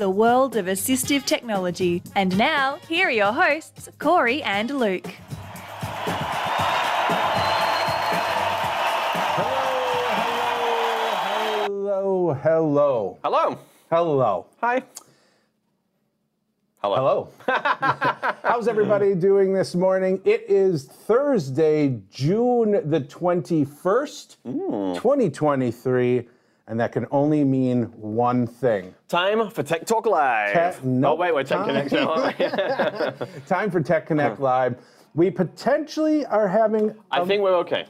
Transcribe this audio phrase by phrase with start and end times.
[0.00, 2.02] the world of assistive technology.
[2.16, 4.98] And now, here are your hosts, Corey and Lou.
[11.66, 13.58] Hello, hello, Hello.
[13.90, 14.46] hello, Hello.
[14.62, 14.82] Hi.
[16.78, 17.28] Hello.
[17.46, 18.36] hello.
[18.42, 20.22] How's everybody doing this morning?
[20.24, 24.94] It is Thursday, June the 21st, mm.
[24.94, 26.26] 2023,
[26.70, 28.94] and that can only mean one thing.
[29.08, 30.52] Time for Tech Talk Live.
[30.52, 33.10] Tech- oh wait, we're Tech Connect now.
[33.46, 34.76] Time for Tech Connect Live.
[35.14, 36.94] We potentially are having.
[37.10, 37.86] I think we're okay.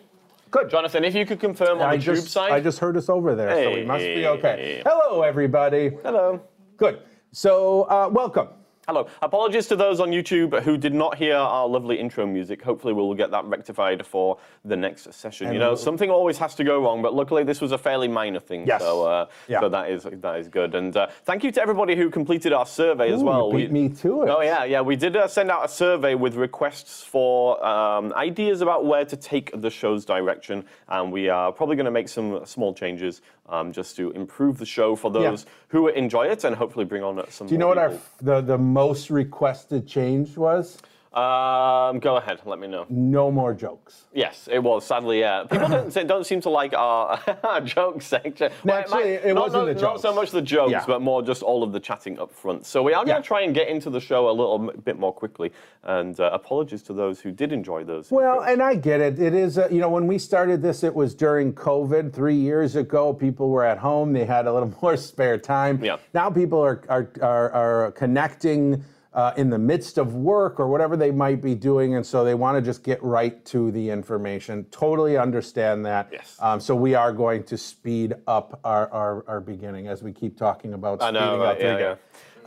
[0.51, 0.71] Good.
[0.71, 2.53] Jonathan, if you could confirm on I the tube just, side.
[2.53, 4.83] I just heard us over there, so we must be okay.
[4.85, 5.91] Hello, everybody.
[6.03, 6.41] Hello.
[6.79, 7.03] Good.
[7.33, 8.49] So, uh, welcome.
[8.91, 9.07] Hello.
[9.23, 12.61] Apologies to those on YouTube who did not hear our lovely intro music.
[12.61, 15.47] Hopefully, we'll get that rectified for the next session.
[15.47, 18.09] And you know, something always has to go wrong, but luckily this was a fairly
[18.09, 18.67] minor thing.
[18.67, 18.83] Yes.
[18.83, 19.61] So, uh, Yeah.
[19.61, 20.75] so that is that is good.
[20.75, 23.53] And uh, thank you to everybody who completed our survey as well.
[23.53, 24.29] you beat me to it.
[24.29, 24.81] Oh yeah, yeah.
[24.81, 29.17] We did uh, send out a survey with requests for um, ideas about where to
[29.17, 33.73] take the show's direction, and we are probably going to make some small changes um,
[33.73, 37.47] just to improve the show for those who enjoy it, and hopefully bring on some.
[37.47, 40.79] Do you know what our the, the most requested change was?
[41.13, 42.39] Um, go ahead.
[42.45, 42.87] Let me know.
[42.89, 44.05] No more jokes.
[44.15, 44.87] Yes, it was.
[44.87, 45.43] Sadly, yeah.
[45.43, 48.53] People don't, se- don't seem to like our, our joke section.
[48.65, 50.85] No, Well, actually, might- it not, wasn't not, the Not so much the jokes, Yeah.
[50.87, 52.65] but more just all of the chatting up front.
[52.65, 53.15] So we are Yeah.
[53.15, 55.51] going to try and get into the show a little m- bit more quickly.
[55.83, 58.13] And uh, apologies to those who did enjoy those.
[58.13, 58.53] Well, intros.
[58.53, 59.19] and I get it.
[59.19, 62.77] It is, uh, you know, when we started this, it was during COVID three years
[62.77, 63.13] ago.
[63.13, 65.83] People were at home; they had a little more spare time.
[65.85, 65.97] Yeah.
[66.15, 67.51] Now people are are are,
[67.87, 68.85] are connecting.
[69.13, 72.35] Uh, in the midst of work or whatever they might be doing, and so they
[72.35, 74.65] want to just get right to the information.
[74.71, 76.11] Totally understand that.
[76.13, 76.37] Yes.
[76.39, 80.39] Um, so we are going to speed up our, our, our beginning as we keep
[80.39, 81.55] talking about I speeding know, up.
[81.57, 81.95] right, yeah, the- yeah.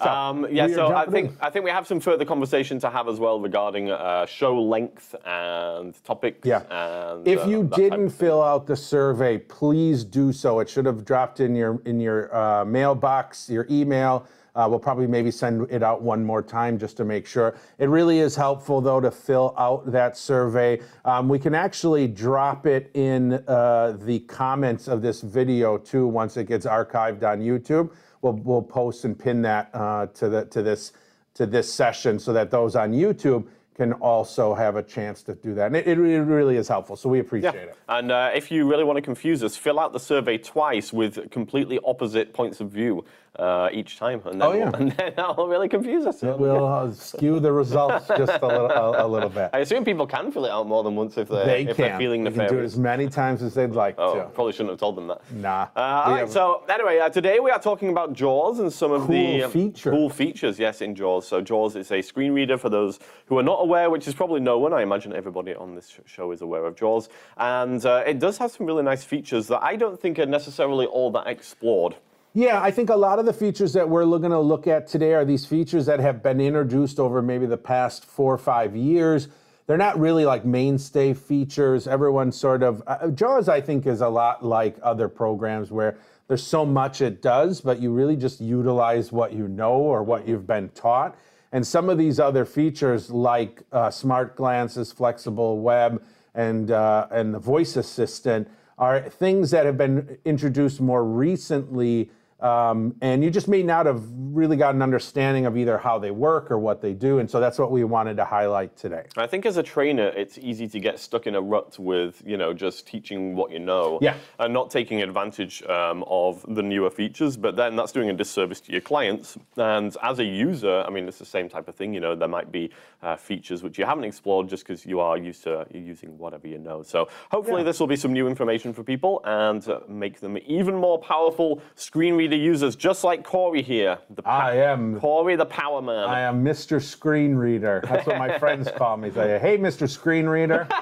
[0.02, 1.38] So, Um, yeah, so I think in.
[1.42, 5.14] I think we have some further conversation to have as well regarding uh, show length
[5.26, 6.48] and topics.
[6.48, 6.64] Yeah.
[6.72, 10.62] And, If uh, you didn't fill out the survey, please do so.
[10.62, 14.26] It should have dropped in your in your uh, mailbox, your email.
[14.56, 17.56] Uh, we'll probably maybe send it out one more time just to make sure.
[17.80, 20.80] It really is helpful though to fill out that survey.
[21.06, 26.38] Um, we can actually drop it in uh, the comments of this video too once
[26.38, 27.92] it gets archived on YouTube.
[28.22, 30.94] We'll we'll post and pin that uh, to the to this
[31.34, 35.56] to this session so that those on YouTube can also have a chance to do
[35.56, 35.68] that.
[35.68, 37.76] And it, it really- is helpful, so we appreciate it.
[37.90, 41.32] And uh, if you really want to confuse us, fill out the survey twice with
[41.32, 43.04] completely opposite points of view
[43.40, 44.70] uh, each time, and then, Oh, yeah.
[44.76, 46.22] and then that'll really confuse us.
[46.22, 49.50] It will uh, skew the results just a little, a, a little bit.
[49.54, 51.98] I assume people can fill it out more than once if they're, They if they're
[51.98, 54.26] feeling They can do it as many times as they'd like Oh, to.
[54.30, 55.22] probably shouldn't have told them that.
[55.32, 55.68] Nah.
[55.76, 59.08] Uh, all right, so anyway, uh, today we are talking about JAWS and some of
[59.08, 59.92] the Cool um, features.
[59.92, 61.28] cool features, yes, in JAWS.
[61.28, 64.42] So JAWS is a screen reader for those who are not aware, which is probably
[64.42, 64.74] no one.
[64.74, 68.52] I imagine everybody on this show is aware of JAWS, and uh, it does have
[68.52, 71.96] some really nice features that I don't think are necessarily all that explored.
[72.36, 75.14] Yeah, I think a lot of the features that we're going to look at today
[75.14, 79.28] are these features that have been introduced over maybe the past four or five years.
[79.68, 81.88] They're not really like mainstay features.
[81.88, 85.96] Everyone sort of, uh, JAWS, I think, is a lot like other programs where
[86.28, 90.28] there's so much it does, but you really just utilize what you know or what
[90.28, 91.16] you've been taught.
[91.52, 97.32] And some of these other features, like uh, smart glances, flexible web, and uh, and
[97.32, 98.48] the voice assistant,
[98.80, 102.10] are things that have been introduced more recently.
[102.40, 106.12] Um, and you just may not have really got an understanding of either how they
[106.12, 107.20] work or what they do.
[107.20, 109.06] And so that's what we wanted to highlight today.
[109.16, 112.36] I think as a trainer, it's easy to get stuck in a rut with, you
[112.36, 114.16] know, just teaching what you know Yeah.
[114.40, 117.38] and not taking advantage um, of the newer features.
[117.38, 119.38] But then that's doing a disservice to your clients.
[119.56, 121.94] And as a user, I mean, it's the same type of thing.
[121.94, 122.72] You know, there might be
[123.02, 126.58] uh, features which you haven't explored just because you are used to using whatever you
[126.58, 126.84] know.
[126.84, 127.66] So hopefully, Yeah.
[127.66, 131.62] this will be some new information for people and uh, make them even more powerful
[131.76, 133.98] screen users, just like Corey here.
[134.16, 136.08] The I am Corey, the power man.
[136.10, 136.82] I am Mr.
[136.82, 137.82] Screen Reader.
[137.88, 139.10] That's what my friends call me.
[139.10, 139.90] They say, "Hey, Mr.
[139.90, 140.68] Screen Reader."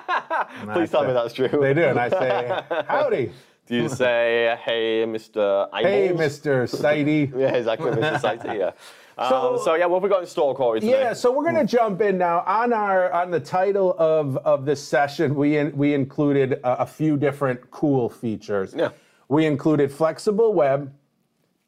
[0.61, 1.47] And I Please tell me that's true.
[1.47, 3.31] They do, and I say, "Howdy."
[3.67, 5.69] Do you say, hey, Mr.
[5.71, 5.85] Eyeballs?
[5.85, 6.63] Hey, Mr.
[6.67, 7.31] Sighty.
[7.39, 8.19] Yeah, exactly, Mr.
[8.19, 8.71] Sighty, yeah.
[9.17, 10.91] Um, So- so, yeah, what have we got in store, Corey, today?
[10.99, 14.65] Yeah, so we're going to jump in now on our on the title of of
[14.65, 15.35] this session.
[15.35, 18.73] We in, we included a, a few different cool features.
[18.75, 18.89] Yeah.
[19.29, 20.91] We included flexible web,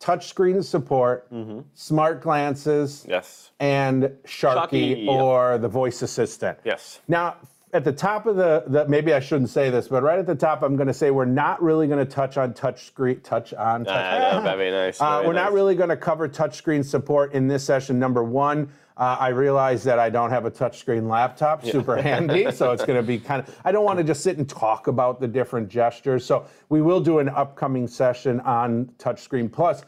[0.03, 1.61] touchscreen support, mm-hmm.
[1.73, 3.51] smart glances, Yes.
[3.59, 5.07] and Sharky, Sharky.
[5.07, 6.57] or the voice assistant.
[6.65, 7.00] Yes.
[7.07, 7.38] Now,
[7.73, 10.35] at the top of the, the maybe I shouldn't say this, but right at the
[10.35, 13.51] top, I'm going to say we're not really going to touch on touch screen, touch
[13.55, 13.95] on, touch.
[13.95, 15.01] Ah, very nice.
[15.01, 17.97] Uh, very we're not really going to cover touchscreen support in this session.
[17.97, 22.71] Number one, uh, I realize that I don't have a touchscreen laptop, super handy, so
[22.71, 23.59] it's going to be kind of.
[23.65, 26.23] I don't want to just sit and talk about the different gestures.
[26.23, 29.51] So we will do an upcoming session on touchscreen.
[29.51, 29.83] Plus,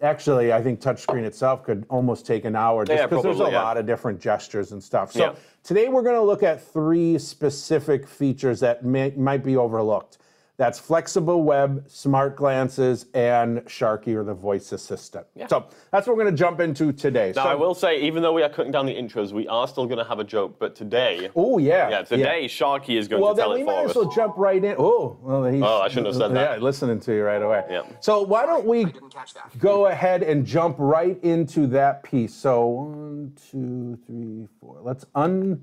[0.00, 3.50] actually, I think touchscreen itself could almost take an hour just Yeah, because there's a
[3.50, 3.62] yeah.
[3.62, 5.12] lot of different gestures and stuff.
[5.12, 5.34] So Yeah.
[5.66, 10.18] Today we're going to look at three specific features that may, might be overlooked.
[10.58, 15.26] That's flexible web, smart glances, and Sharky or the voice assistant.
[15.34, 15.48] Yeah.
[15.48, 17.34] So that's what we're going to jump into today.
[17.36, 19.68] Now, so, I will say, even though we are cutting down the intros, we are
[19.68, 20.58] still going to have a joke.
[20.58, 21.90] But today, Oh yeah.
[21.90, 23.96] yeah, today Sharky is going Well, to then tell we it might for as us.
[23.96, 24.76] well then we might as well jump right in.
[24.78, 26.56] Oh, well, he's, Oh, I shouldn't have said that.
[26.58, 27.62] Yeah, listening to you right away.
[27.68, 27.82] Yeah.
[28.00, 29.58] So why don't we didn't catch that.
[29.58, 32.32] go ahead and jump right into that piece?
[32.34, 34.78] So one, two, three, four.
[34.80, 35.60] Let's un.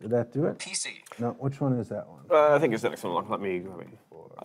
[0.00, 0.56] Did that do it?
[0.58, 0.92] PC.
[1.18, 1.32] No.
[1.38, 2.20] Which one is that one?
[2.30, 3.12] Uh, I think it's the next one.
[3.12, 3.60] Look, Let me.
[3.68, 3.84] Let me.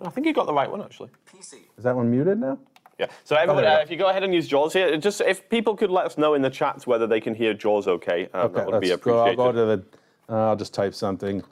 [0.02, 1.10] I think you got the right one actually.
[1.32, 1.54] PC.
[1.78, 2.58] Is that one muted now?
[3.00, 3.08] Yeah.
[3.24, 5.76] So everyone, there uh, if you go ahead and use Jaws here, just if people
[5.76, 8.66] could let us know in the chat whether they can hear Jaws okay, um, that
[8.68, 9.20] would be let's go.
[9.26, 9.84] I'll go to the.
[10.30, 11.44] Uh, I'll just type something.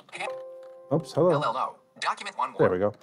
[0.94, 1.12] Oops.
[1.12, 1.42] Hello.
[1.42, 1.74] LLO.
[2.00, 2.60] Document one word.
[2.60, 2.94] There we go.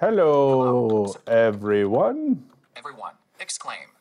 [0.00, 2.44] Hello, everyone.
[2.76, 3.12] Everyone.
[3.40, 3.93] Exclaim.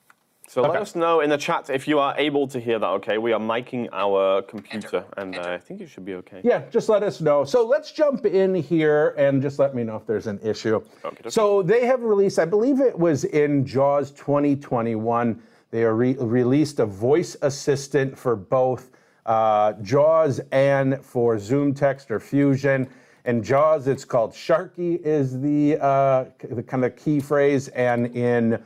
[0.54, 2.88] So let us know in the chat if you are able to hear that.
[2.88, 5.06] Okay, we are miking our computer, Enter.
[5.18, 6.42] and uh, I think it should be okay.
[6.44, 7.44] Yeah, just let us know.
[7.44, 10.80] So let's jump in here and just let me know if there's an issue.
[11.04, 11.32] Okey-dokey.
[11.32, 15.42] So they have released, I believe it was in JAWS 2021,
[15.72, 18.92] they are re- released a voice assistant for both
[19.26, 22.88] uh, JAWS and for ZoomText or Fusion.
[23.26, 28.64] In JAWS, it's called Sharky is the, uh, the kind of key phrase, and in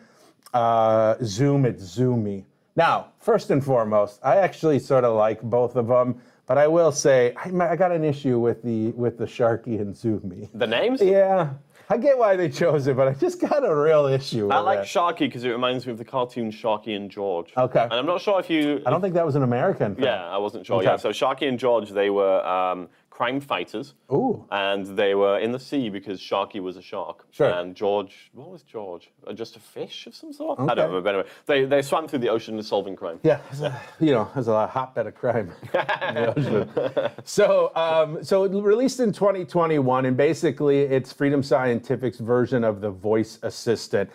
[0.54, 2.44] uh, Zoom, it's Zoomy.
[2.76, 6.92] Now, first and foremost, I actually sort of like both of them, but I will
[6.92, 10.50] say I, I got an issue with the with the Sharky and Zoomy.
[10.54, 11.02] The names?
[11.02, 11.50] Yeah,
[11.90, 14.50] I get why they chose it, but I just got a real issue.
[14.50, 14.86] I like it.
[14.86, 17.54] Sharky because it reminds me of the cartoon Sharky and George.
[17.56, 17.84] Okay.
[17.84, 18.82] And I'm not sure if you.
[18.86, 19.96] I don't think that was an American.
[19.96, 20.06] Film.
[20.06, 20.78] Yeah, I wasn't sure.
[20.78, 20.86] Okay.
[20.86, 23.96] Yeah, so Sharky and George, they were um, crime fighters.
[24.14, 24.46] Ooh.
[24.52, 27.26] And they were in the sea because Sharky was a shark.
[27.32, 27.50] Sure.
[27.50, 29.10] And George, what was George?
[29.26, 30.60] Uh, just a fish of some sort?
[30.60, 30.76] I Okay.
[30.76, 31.02] don't remember.
[31.02, 33.20] But anyway, they, they swam through the ocean solving crime.
[33.24, 35.52] Yeah, it's a- you know, there's a hotbed of crime.
[35.64, 37.12] in the ocean.
[37.24, 42.92] so, um, so it released in 2021, and basically it's Freedom Scientific's version of the
[42.92, 44.12] voice assistant.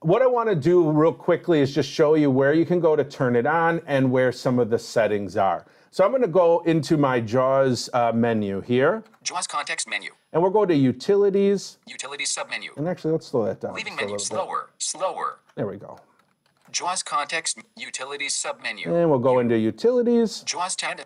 [0.00, 2.96] What I want to do real quickly is just show you where you can go
[2.96, 5.66] to turn it on and where some of the settings are.
[5.90, 10.10] So I'm going to go into my JAWS uh, menu here, JAWS context menu.
[10.32, 11.78] and we'll go to Utilities.
[11.86, 12.76] Utilities submenu.
[12.76, 13.74] And actually, let's slow that down.
[13.74, 14.70] Leaving menu slower.
[14.78, 15.38] Slower.
[15.54, 15.98] There we go.
[16.70, 18.86] JAWS context utilities submenu.
[18.86, 20.42] And we'll go into Utilities.
[20.42, 20.98] JAWS 10.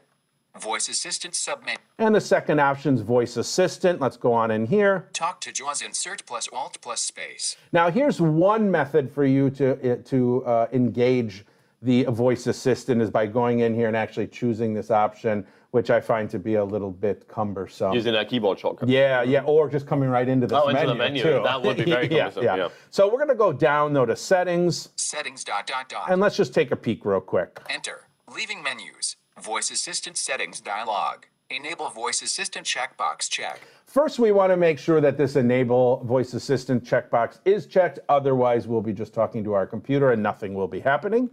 [0.60, 1.76] Voice assistant submenu.
[1.98, 4.00] And the second option is Voice Assistant.
[4.00, 5.08] Let's go on in here.
[5.12, 7.56] Talk to JAWS insert plus alt plus space.
[7.72, 11.46] Now, here's one method for you to, to uh, engage
[11.82, 16.00] the voice assistant is by going in here and actually choosing this option, which I
[16.00, 17.92] find to be a little bit cumbersome.
[17.92, 18.88] Using a keyboard shortcut.
[18.88, 20.88] yeah, yeah, or just coming right into this Oh, into menu.
[20.88, 21.22] the menu.
[21.22, 21.40] too.
[21.42, 22.68] That would be very cumbersome, yeah.
[22.90, 26.10] So we're gonna go down though to settings, Settings dot dot dot.
[26.10, 27.60] and let's just take a peek real quick.
[27.68, 28.06] Enter.
[28.34, 29.16] Leaving menus.
[29.40, 31.24] Voice assistant settings dialog.
[31.50, 33.60] Enable voice assistant checkbox check.
[33.86, 37.98] First, we want to make sure that this enable voice assistant checkbox is checked.
[38.08, 41.28] Otherwise, we'll be just talking to our computer and nothing will be happening.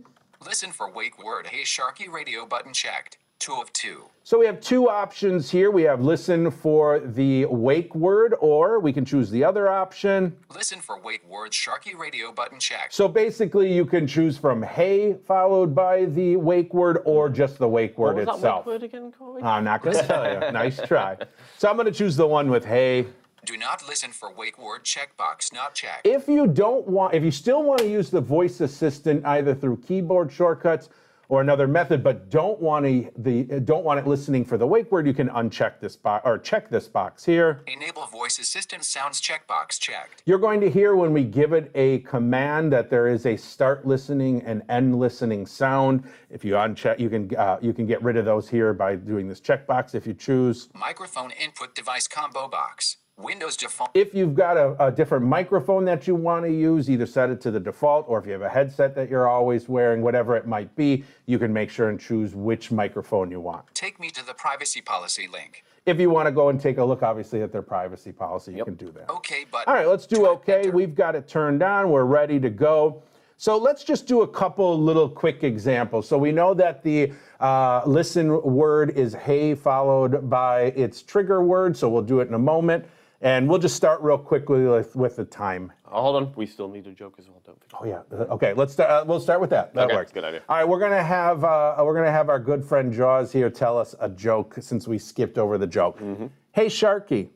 [0.45, 3.17] Listen for wake word Hey Sharky radio button checked.
[3.39, 4.03] Two of two.
[4.23, 5.71] So we have two options here.
[5.71, 10.35] We have listen for the wake word, or we can choose the other option.
[10.53, 12.93] Listen for wake word, Sharky radio button checked.
[12.93, 17.67] So basically, you can choose from hey followed by the wake word, or just the
[17.67, 18.65] wake word What was that itself.
[18.65, 19.41] wake word again, Corey?
[19.41, 20.51] I'm not going to tell you.
[20.51, 21.17] Nice try.
[21.57, 23.05] So I'm going to choose the one with hey.
[23.49, 26.05] Do not listen for wake word checkbox not checked.
[26.05, 29.77] If you don't want, if you still want to use the voice assistant either through
[29.77, 30.89] keyboard shortcuts
[31.29, 34.91] or another method, but don't want to the don't want it listening for the wake
[34.91, 37.63] word, you can uncheck this box or check this box here.
[37.65, 40.21] Enable voice assistant sounds checkbox checked.
[40.27, 43.83] You're going to hear when we give it a command that there is a start
[43.83, 46.03] listening and end listening sound.
[46.29, 49.27] If you uncheck, you can uh, you can get rid of those here by doing
[49.27, 50.69] this checkbox if you choose.
[50.75, 52.97] Microphone input device combo box.
[53.19, 53.91] Windows default.
[53.93, 57.41] If you've got a, a different microphone that you want to use, either set it
[57.41, 60.47] to the default or if you have a headset that you're always wearing, whatever it
[60.47, 63.65] might be, you can make sure and choose which microphone you want.
[63.73, 65.63] Take me to the privacy policy link.
[65.85, 68.63] If you want to go and take a look, obviously, at their privacy policy, you
[68.63, 69.09] can do that.
[69.09, 70.59] Okay, but All right, let's do okay.
[70.59, 70.71] enter.
[70.71, 71.89] We've got it turned on.
[71.89, 73.01] We're ready to go.
[73.37, 76.07] So let's just do a couple little quick examples.
[76.07, 81.75] So we know that the uh, listen word is hey followed by its trigger word.
[81.75, 82.85] So we'll do it in a moment.
[83.21, 85.73] And we'll just start real quickly with, with the time.
[85.91, 87.91] Oh, hold on, we still need a joke as well, don't we?
[87.91, 88.17] Oh yeah.
[88.17, 88.53] Uh, Okay.
[88.53, 88.89] Let's start.
[88.89, 89.73] Uh, we'll start with that.
[89.73, 90.11] That Okay, works.
[90.13, 90.41] good idea.
[90.47, 90.67] All right.
[90.67, 94.07] We're gonna have uh, we're gonna have our good friend Jaws here tell us a
[94.07, 95.99] joke since we skipped over the joke.
[95.99, 96.27] Mm-hmm.
[96.53, 97.29] Hey Sharky,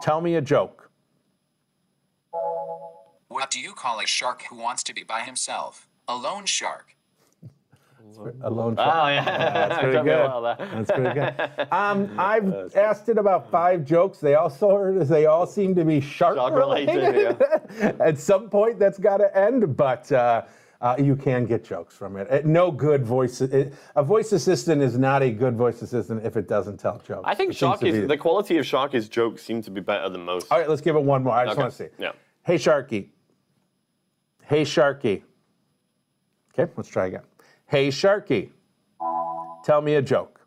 [0.00, 0.90] tell me a joke.
[3.28, 5.86] What do you call a shark who wants to be by himself?
[6.08, 6.94] A lone shark.
[8.42, 8.74] Alone.
[8.78, 9.24] Oh yeah,
[9.68, 10.58] that's pretty good.
[10.58, 11.68] That's pretty good.
[11.72, 14.18] Um, I've asked it about five jokes.
[14.18, 16.96] They all sort of, they all seem to be shark, Shark related.
[16.96, 17.42] related,
[18.00, 20.42] At some point, that's got to end, but uh,
[20.80, 22.30] uh, you can get jokes from it.
[22.30, 23.40] Uh, No good voice.
[23.40, 27.22] It, a voice assistant is not a good voice assistant if it doesn't tell jokes.
[27.24, 29.80] I think It seems to Sharky's be- the quality of Sharky's jokes seem to be
[29.80, 30.50] better than most.
[30.50, 31.34] All right, let's give it one more.
[31.34, 31.62] I just Okay.
[31.62, 31.88] want to see.
[31.98, 32.12] Yeah.
[32.44, 33.08] Hey Sharky.
[34.44, 35.22] Hey Sharky.
[36.58, 37.22] Okay, let's try again.
[37.68, 38.50] Hey Sharky.
[39.64, 40.40] Tell me a joke.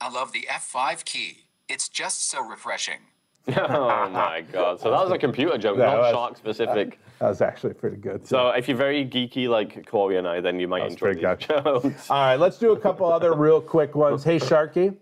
[0.00, 1.44] I love the F5 key.
[1.68, 2.98] It's just so refreshing.
[3.56, 4.78] oh my god!
[4.80, 6.98] So that was a computer joke, That not was- shark specific.
[7.18, 8.26] That was actually pretty good.
[8.26, 11.46] So if you're very geeky like Corey and I, then you might enjoy pretty these
[11.48, 11.64] good.
[11.64, 12.10] jokes.
[12.10, 14.22] All right, let's do a couple other real quick ones.
[14.22, 14.94] Hey, Sharky.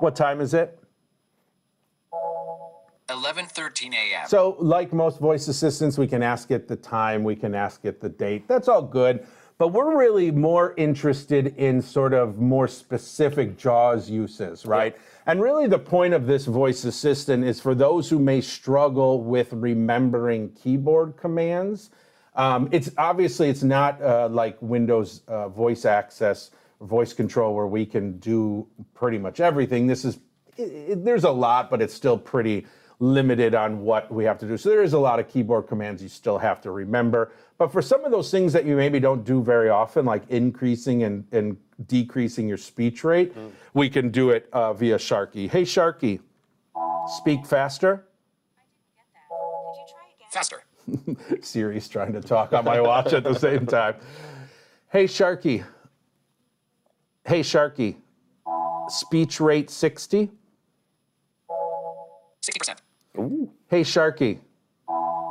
[0.00, 0.78] What time is it?
[3.10, 4.28] 11:13 a.m.
[4.28, 8.00] So, like most voice assistants, we can ask it the time, we can ask it
[8.00, 8.46] the date.
[8.48, 9.26] That's all good.
[9.58, 14.96] But we're really more interested in sort of more specific JAWS uses, right?
[15.26, 19.52] And really, the point of this voice assistant is for those who may struggle with
[19.52, 21.90] remembering keyboard commands.
[22.36, 27.84] Um, it's obviously it's not uh, like Windows uh, voice access, voice control, where we
[27.84, 29.86] can do pretty much everything.
[29.86, 30.20] This is
[30.56, 32.66] it, it- there's a lot, but it's still pretty
[33.00, 34.56] limited on what we have to do.
[34.58, 37.32] So there is a lot of keyboard commands you still have to remember.
[37.56, 41.02] But for some of those things that you maybe don't do very often, like increasing
[41.02, 43.32] and, and decreasing your speech rate,
[43.72, 45.50] we can do it uh, via Sharky.
[45.50, 46.20] Hey, Sharky,
[47.06, 48.06] speak faster.
[50.30, 50.62] Faster.
[51.40, 53.94] Siri's trying to talk on my watch at the same time.
[54.88, 55.64] Hey, Sharky.
[57.24, 57.96] Hey, Sharky.
[58.88, 60.30] Speech rate 60.
[63.16, 63.48] 60%.
[63.68, 64.38] Hey, Sharky.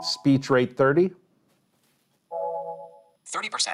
[0.01, 1.12] Speech rate 30.
[3.25, 3.67] 30%.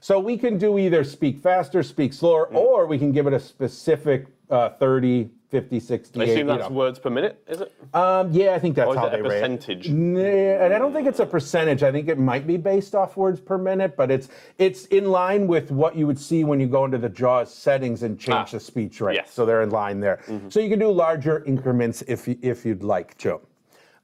[0.00, 2.56] So we can do either speak faster, speak slower, Hmm.
[2.56, 6.20] or we can give it a specific uh, 30, 50, 60.
[6.20, 6.74] I assume that's you know.
[6.76, 7.72] words per minute, is it?
[7.92, 9.40] Um, yeah, I think that's Or is how it a they rate.
[9.40, 9.86] percentage?
[9.88, 11.82] And I don't think it's a percentage.
[11.82, 14.28] I think it might be based off words per minute, but it's
[14.58, 18.04] it's in line with what you would see when you go into the JAWS settings
[18.04, 19.16] and change Ah, the speech rate.
[19.16, 19.32] yes.
[19.32, 20.20] So they're in line there.
[20.50, 23.40] So you can do larger increments if you, if you'd like to.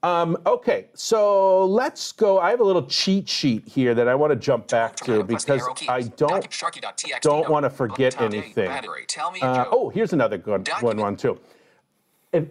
[0.03, 2.39] Um, okay, so let's go.
[2.39, 5.27] I have a little cheat sheet here that I want to jump back to Terminal,
[5.27, 5.89] press the because.
[5.89, 8.67] I don't don't want to forget anything.
[8.67, 9.05] Battery.
[9.09, 11.41] Tell me a Uh, oh, here's another good one, Document- one too.
[12.33, 12.45] If,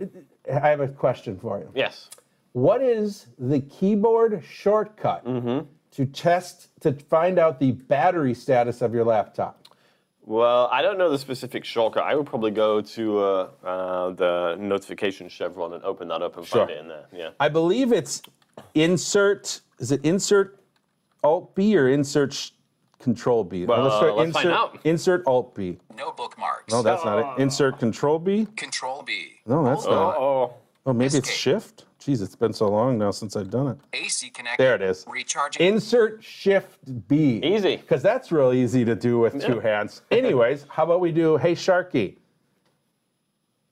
[0.52, 1.70] I have a question for you.
[1.76, 2.10] Yes.
[2.54, 5.66] What is the keyboard shortcut Mm-hmm.
[5.92, 9.65] to test to find out the battery status of your laptop?
[10.28, 12.04] Well, I don't know the specific shortcut.
[12.04, 16.48] I would probably go to uh, uh, the notification chevron and open that up and
[16.48, 17.06] find it in there.
[17.14, 17.30] Yeah.
[17.40, 18.24] I believe it's
[18.74, 19.62] insert.
[19.80, 20.60] Is it insert
[21.24, 22.50] Alt B or insert sh-
[23.00, 23.66] Control B?
[23.66, 24.80] Well, try let's find out.
[24.84, 25.78] Insert Alt B.
[25.96, 26.74] No bookmarks.
[26.74, 27.42] No, that's not it.
[27.42, 28.48] Insert Control B.
[28.56, 29.34] Control B.
[29.46, 30.18] No, that's Hold not.
[30.18, 30.22] on.
[30.50, 30.54] Oh,
[30.88, 31.86] Oh, maybe it's Shift.
[32.06, 33.78] Jeez, it's been so long now since I've done it.
[33.94, 34.64] AC connected.
[34.64, 35.06] There it is.
[35.08, 35.66] Recharging.
[35.66, 37.40] Insert Shift B.
[37.44, 37.78] Easy.
[37.78, 40.04] Because that's real easy to do with two hands.
[40.12, 42.18] Anyways, how about we do Hey Sharky?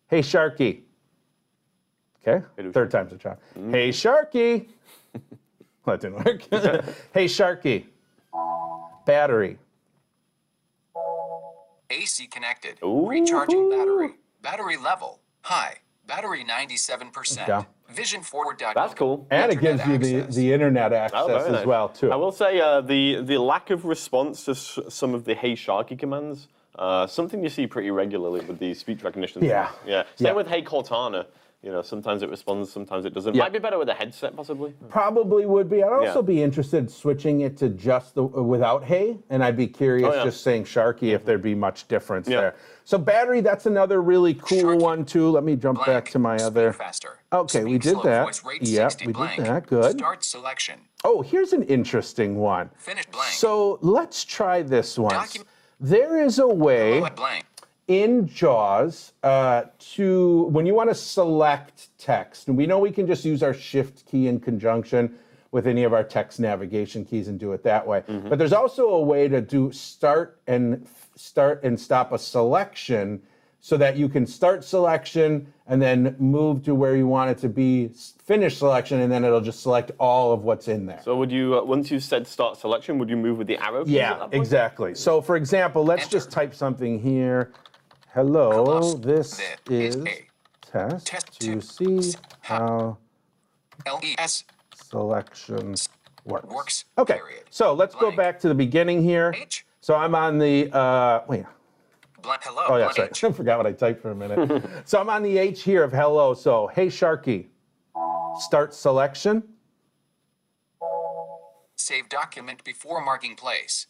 [0.07, 0.81] Hey Sharky.
[2.25, 3.37] Okay, third time's a charm.
[3.53, 4.67] Hey Sharky.
[5.85, 6.41] that didn't work.
[7.13, 7.85] hey Sharky.
[9.05, 9.59] Battery.
[11.91, 12.79] AC connected.
[12.83, 13.07] Ooh.
[13.07, 14.15] Recharging battery.
[14.41, 15.19] Battery level.
[15.41, 15.75] High.
[16.07, 17.47] Battery 97%.
[17.47, 17.63] Yeah.
[17.93, 18.59] Vision forward.
[18.59, 19.27] that's cool.
[19.29, 20.35] And it gives you the, access.
[20.35, 21.65] the internet access Oh, as nice.
[21.65, 22.11] well too.
[22.11, 25.53] I will say uh, the the lack of response to s- some of the Hey
[25.53, 26.47] Sharky commands,
[26.77, 29.43] uh, something you see pretty regularly with the speech recognition.
[29.43, 29.67] Yeah.
[29.67, 29.79] things.
[29.87, 30.03] yeah.
[30.15, 30.33] Same Yeah.
[30.33, 31.25] with Hey Cortana.
[31.63, 33.35] You know, sometimes it responds, sometimes it doesn't.
[33.35, 33.43] Yeah.
[33.43, 34.73] Might be better with a headset, possibly.
[34.89, 35.81] Probably would be.
[35.81, 36.25] I'd also Yeah.
[36.27, 40.13] be interested switching it to just the uh, without hey, and I'd be curious Oh,
[40.13, 40.23] yeah.
[40.25, 41.25] just saying Sharky if mm-hmm.
[41.27, 42.41] there'd be much difference Yeah.
[42.41, 42.55] there.
[42.83, 44.81] So battery, that's another really cool Sharky.
[44.81, 45.29] one too.
[45.29, 45.87] Let me jump Blank.
[45.87, 46.73] back to my Speak other.
[46.73, 47.19] faster.
[47.31, 48.03] Okay, we did slow.
[48.03, 48.25] that.
[48.25, 49.15] Voice rate Yep, we did
[49.45, 49.65] that.
[49.65, 49.97] Good.
[49.99, 50.81] Start selection.
[51.05, 52.71] Oh, here's an interesting one.
[52.77, 53.31] Finish blank.
[53.31, 55.15] So let's try this one.
[55.15, 55.45] Docu-
[55.79, 57.45] There is a way Hello at blank.
[57.87, 63.07] In JAWS uh, to when you want to select text, and we know we can
[63.07, 65.15] just use our Shift key in conjunction,
[65.53, 68.01] with any of our text navigation keys and do it that way.
[68.01, 68.27] Mm-hmm.
[68.27, 70.85] But there's also a way to do start and
[71.15, 73.21] start and stop a selection
[73.59, 77.47] so that you can start selection and then move to where you want it to
[77.47, 77.87] be,
[78.25, 80.99] finish selection, and then it'll just select all of what's in there.
[81.03, 83.85] So would you, uh, once you said start selection, would you move with the arrow?
[83.85, 84.95] Yeah, exactly.
[84.95, 86.17] So, for example, let's Enter.
[86.17, 87.51] just type something here.
[88.13, 89.97] Hello, this is
[90.61, 92.99] test to see how
[93.87, 94.43] LES
[94.75, 95.73] selection
[96.23, 96.45] works.
[96.53, 96.85] works.
[96.99, 99.33] Okay, so let's go back to the beginning here.
[99.35, 99.65] H.
[99.81, 101.45] So I'm on the, uh, wait.
[102.23, 102.61] Hello.
[102.69, 103.09] oh yeah, sorry.
[103.33, 104.63] I forgot what I typed for a minute.
[104.85, 106.35] so I'm on the H here of hello.
[106.35, 107.47] So, hey Sharky,
[108.37, 109.41] start selection.
[111.77, 113.87] Save document before marking place.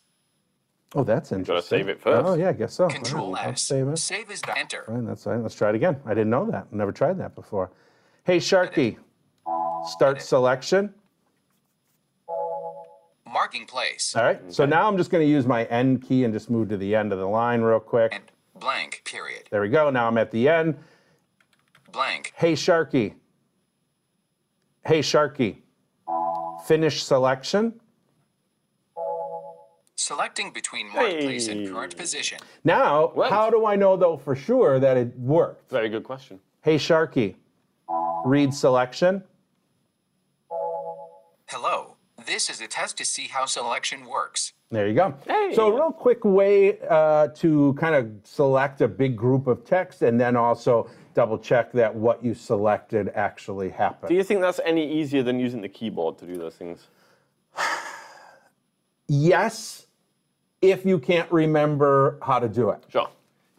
[0.96, 1.80] Oh, that's interesting.
[1.80, 2.26] save it first.
[2.28, 2.84] Oh yeah, I guess so.
[2.84, 3.62] All right, Control I'll S.
[3.64, 3.98] save it.
[3.98, 4.84] Save is the enter.
[4.86, 5.42] Fine, that's fine.
[5.42, 6.00] Let's try it again.
[6.06, 6.72] I didn't know that.
[6.72, 7.72] Never tried that before.
[8.26, 8.98] Hey, Sharky,
[9.86, 10.94] start selection.
[13.26, 14.16] Marking place.
[14.16, 14.40] All right.
[14.54, 16.96] So now I'm just going to use my end key and just move to the
[16.96, 18.14] end of the line real quick.
[18.14, 18.24] And
[18.60, 19.02] blank.
[19.06, 19.48] Period.
[19.50, 19.90] There we go.
[19.90, 20.78] Now I'm at the end.
[21.92, 22.34] Blank.
[22.36, 23.16] Hey, Sharky.
[24.86, 25.58] Hey, Sharky.
[26.68, 27.80] Finish selection.
[29.96, 32.40] Selecting between marked place and current position.
[32.64, 33.30] Now, What?
[33.30, 35.70] how do I know though for sure that it worked?
[35.70, 36.40] Very good question.
[36.62, 37.36] Hey, Sharky.
[38.26, 39.24] Read selection.
[41.48, 41.96] Hello.
[42.26, 44.54] This is a test to see how selection works.
[44.72, 45.14] There you go.
[45.28, 45.52] Hey.
[45.54, 50.02] So, a real quick way uh, to kind of select a big group of text
[50.02, 54.10] and then also double check that what you selected actually happened.
[54.10, 56.88] Do you think that's any easier than using the keyboard to do those things?
[59.22, 59.86] Yes,
[60.62, 62.84] if you can't remember how to do it.
[62.90, 63.10] Sure.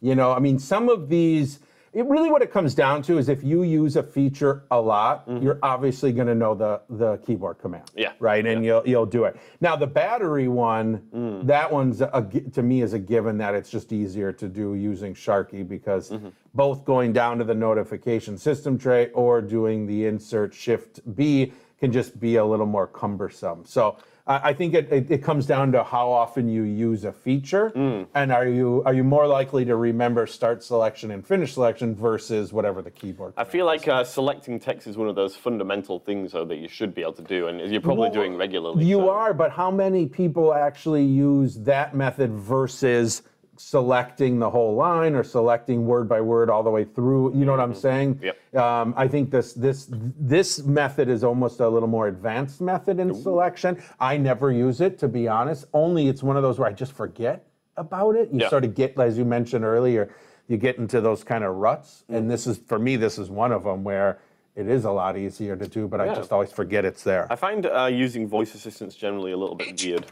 [0.00, 1.60] You know, I mean, some of these,
[1.92, 5.24] it really what it comes down to is if you use a feature a lot,
[5.40, 7.86] you're obviously going to know the the keyboard command.
[7.86, 7.98] Mm-hmm.
[8.00, 9.36] Yeah, Right, and you'll you'll do it.
[9.60, 11.46] Now the battery one, Mm.
[11.46, 15.14] that one's a, to me is a given that it's just easier to do using
[15.14, 16.28] Sharky because Mm-hmm.
[16.54, 21.92] both going down to the notification system tray or doing the insert Shift B can
[21.92, 23.64] just be a little more cumbersome.
[23.64, 23.96] So.
[24.26, 27.70] I I think it, it, it comes down to how often you use a feature,
[27.74, 28.06] Mm.
[28.14, 32.52] and are you are you more likely to remember start selection and finish selection versus
[32.52, 33.34] whatever the keyboard.
[33.36, 36.68] I feel like uh, selecting text is one of those fundamental things, though, that you
[36.68, 38.84] should be able to do, and you're probably Well, doing regularly.
[38.84, 43.22] You so- are, but how many people actually use that method versus
[43.56, 47.36] selecting the whole line or selecting word by word all the way through?
[47.36, 48.16] You know what I'm saying?
[48.16, 48.24] Mm-hmm.
[48.52, 48.62] Yep.
[48.62, 53.14] Um, I think this this this method is almost a little more advanced method in
[53.14, 53.82] selection.
[54.00, 55.66] I never use it to be honest.
[55.72, 57.44] Only it's one of those where I just forget
[57.76, 58.30] about it.
[58.32, 58.48] You Yeah.
[58.50, 60.08] sort of get, as you mentioned earlier,
[60.48, 62.96] you get into those kind of ruts, and this is for me.
[62.96, 64.18] This is one of them where.
[64.56, 67.26] It is a lot easier to do, but I just always forget it's there.
[67.28, 70.06] I find uh, using voice assistants generally a little bit weird.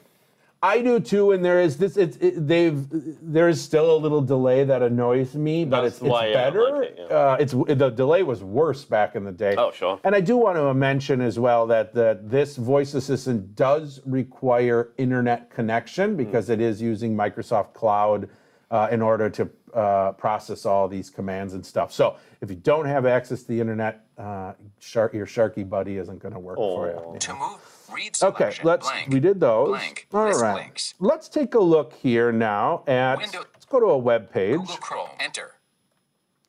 [0.64, 1.96] I do too, and there is this.
[1.96, 2.86] It's it, they've
[3.20, 6.32] there is still a little delay that annoys me, but That's it's, it's why I
[6.32, 6.78] don't better.
[6.78, 7.16] like it, yeah.
[7.16, 9.56] uh, it's the delay was worse back in the day.
[9.58, 9.98] Oh, sure.
[10.04, 14.92] And I do want to mention as well that that this voice assistant does require
[14.98, 18.28] internet connection because it is using Microsoft Cloud
[18.70, 21.92] uh, in order to uh, process all these commands and stuff.
[21.92, 26.20] So if you don't have access to the internet, uh, Shark, your Sharky buddy isn't
[26.20, 26.94] going to work for you.
[26.94, 27.18] Aw.
[27.18, 28.86] To move, read Okay, let's.
[28.88, 29.08] blank.
[29.12, 29.68] We did those.
[29.68, 30.06] Blank.
[30.12, 30.54] All List right.
[30.54, 30.94] links.
[31.00, 33.18] Let's take a look here now at.
[33.18, 35.08] Window- Let's go to a web page, Google Chrome.
[35.20, 35.54] Enter.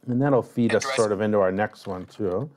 [0.07, 2.49] and that'll feed us sort of into our next one too.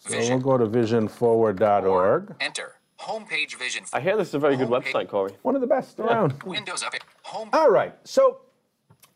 [0.00, 0.42] So Vision.
[0.42, 2.34] we'll go to visionforward.org.
[2.40, 2.74] Enter.
[3.00, 3.84] Homepage vision.
[3.92, 5.32] I hear this is a very good Homepage- website, Corey.
[5.42, 6.40] One of the best around.
[6.44, 6.92] Windows up.
[7.22, 7.48] Home.
[7.52, 7.94] All right.
[8.04, 8.40] So,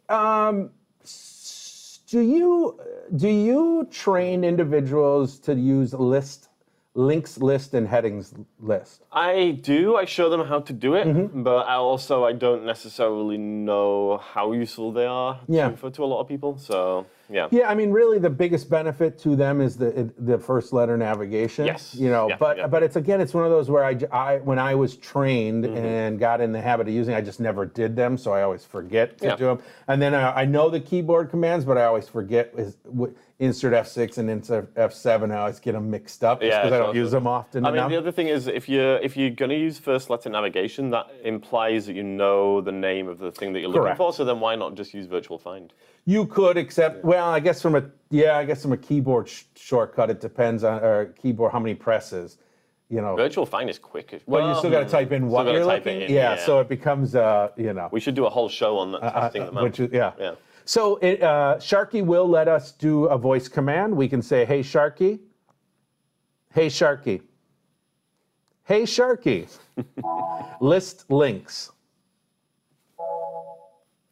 [0.08, 0.70] um,
[2.08, 2.80] do you
[3.16, 6.45] do you train individuals to use list,
[6.96, 9.02] links list, and headings list?
[9.12, 9.96] I do.
[9.96, 11.42] I show them how to do it, Mm-hmm.
[11.42, 15.70] but I also I don't necessarily know how useful they are Yeah.
[15.70, 16.56] to, for, to a lot of people.
[16.58, 17.48] So yeah.
[17.50, 21.66] Yeah, I mean, really, the biggest benefit to them is the the first letter navigation.
[21.66, 21.94] Yes.
[21.94, 22.66] You know, Yeah, but yeah.
[22.68, 25.76] but it's again, it's one of those where I, I when I was trained Mm-hmm.
[25.76, 28.64] and got in the habit of using, I just never did them, so I always
[28.64, 29.58] forget to do them.
[29.88, 32.76] And then I, I know the keyboard commands, but I always forget is
[33.38, 35.30] insert F6 and insert F7.
[35.30, 37.70] I always get them mixed up just Yeah, because I don't use them often I
[37.70, 37.90] mean, enough.
[37.90, 41.06] the other thing is if you're if you're going to use first letter navigation, that
[41.22, 43.98] implies that you know the name of the thing that you're looking Correct.
[43.98, 44.12] for.
[44.12, 45.72] So then why not just use virtual find?
[46.06, 49.42] You could, except well, I guess from a yeah, I guess from a keyboard sh-
[49.54, 52.38] shortcut, it depends on or keyboard how many presses.
[52.88, 54.22] You know, Virtual find is quick.
[54.26, 56.02] Well, you still got to type in what you're looking.
[56.02, 56.46] in, yeah, yeah.
[56.46, 59.44] so it becomes uh, you know, We should do a whole show on that testing
[59.44, 59.60] them out.
[59.60, 60.12] Uh, which is yeah.
[60.16, 60.34] Yeah.
[60.66, 63.96] So it, uh, Sharky will let us do a voice command.
[63.96, 65.20] We can say, "Hey Sharky,"
[66.52, 67.22] "Hey Sharky,"
[68.64, 69.48] Hey Sharky.
[70.60, 71.70] List links.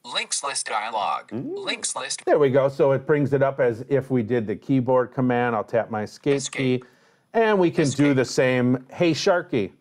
[0.04, 1.32] Links list dialog.
[1.32, 2.24] Links list.
[2.24, 2.68] There we go.
[2.68, 5.56] So it brings it up as if we did the keyboard command.
[5.56, 6.82] I'll tap my escape, Escape.
[6.82, 6.88] key.
[7.32, 8.86] And we can do the same.
[8.92, 9.72] Hey Sharky.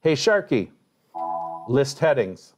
[0.00, 0.70] Hey Sharky.
[1.68, 2.54] List headings.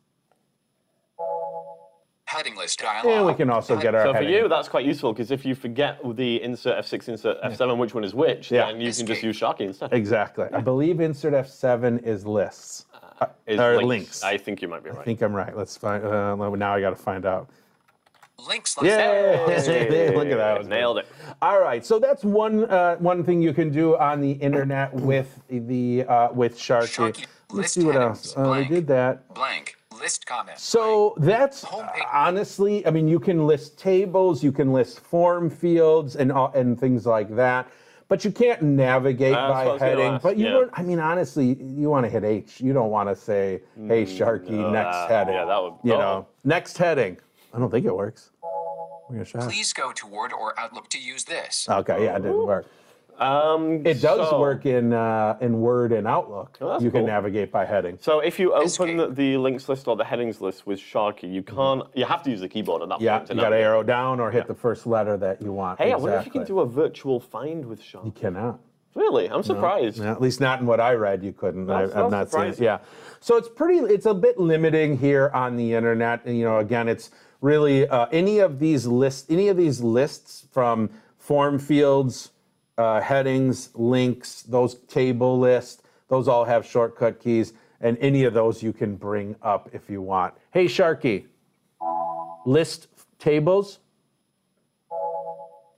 [2.30, 3.06] Heading list dialog.
[3.12, 4.32] And we can also get our So for heading.
[4.32, 8.04] you, that's quite useful because if you forget the insert F6, insert F7, which one
[8.04, 8.66] is which, Yeah.
[8.66, 9.92] then you can just use Sharky instead.
[9.92, 10.46] Exactly.
[10.52, 12.86] I believe insert F7 is lists.
[13.20, 14.22] Uh, Is or links.
[14.22, 15.00] I think you might be right.
[15.00, 15.56] I think I'm right.
[15.56, 16.04] Let's find.
[16.04, 17.50] Uh, now I got to find out.
[18.48, 18.96] Links list.
[18.96, 19.44] Yeah,
[20.16, 20.66] look at that.
[20.66, 21.08] Nailed it.
[21.42, 25.42] All right, so that's one uh, one thing you can do on the internet with
[25.50, 27.12] the uh, with Sharky.
[27.12, 28.34] Sharky, Let's list see what else.
[28.36, 29.34] Uh, we did that.
[29.34, 29.76] Blank.
[30.00, 30.62] List comments.
[30.62, 32.06] So that's Homepage.
[32.12, 36.78] honestly, I mean, you can list tables, you can list form fields, and all- and
[36.78, 37.68] things like that.
[38.08, 40.18] But you can't navigate That's by heading.
[40.20, 40.50] But you, yeah.
[40.52, 42.60] don't- I mean, honestly, you want to hit H.
[42.60, 45.94] You don't want to say, "Hey, Sharky, no, next uh, heading." yeah, that would- You
[45.94, 45.98] oh.
[45.98, 47.18] know, next heading.
[47.54, 48.30] I don't think it works.
[49.08, 49.44] We're gonna try.
[49.46, 51.68] Please go to Word or Outlook to use this.
[51.68, 52.66] Okay, yeah, it didn't work.
[53.20, 56.56] Um, It does so- work in uh, in Word and Outlook.
[56.60, 57.98] Oh, that's you can navigate by heading.
[58.00, 61.42] So if you open the, the links list or the headings list with Sharky, you
[61.42, 61.82] can't.
[61.94, 63.28] You have to use the keyboard at that Yeah, point.
[63.28, 65.78] to you got to arrow down or hit the first letter that you want.
[65.80, 68.06] Hey, I wonder if you can do a virtual find with Sharky.
[68.06, 68.58] You cannot.
[68.94, 69.98] Really, I'm surprised.
[69.98, 71.22] Yeah, at least not in what I read.
[71.22, 71.66] You couldn't.
[71.66, 72.58] That's- I, I've that's not seen it.
[72.64, 72.78] Yeah.
[73.20, 73.78] So it's pretty.
[73.92, 76.24] It's a bit limiting here on the internet.
[76.24, 77.10] And you know, again, it's
[77.42, 79.26] really uh, any of these lists.
[79.30, 82.29] Any of these lists from form fields,
[82.80, 85.82] uh, headings, links, those table lists.
[86.08, 90.02] Those all have shortcut keys, and any of those you can bring up if you
[90.02, 90.34] want.
[90.50, 91.26] Hey, Sharky.
[92.46, 92.88] List
[93.18, 93.78] tables.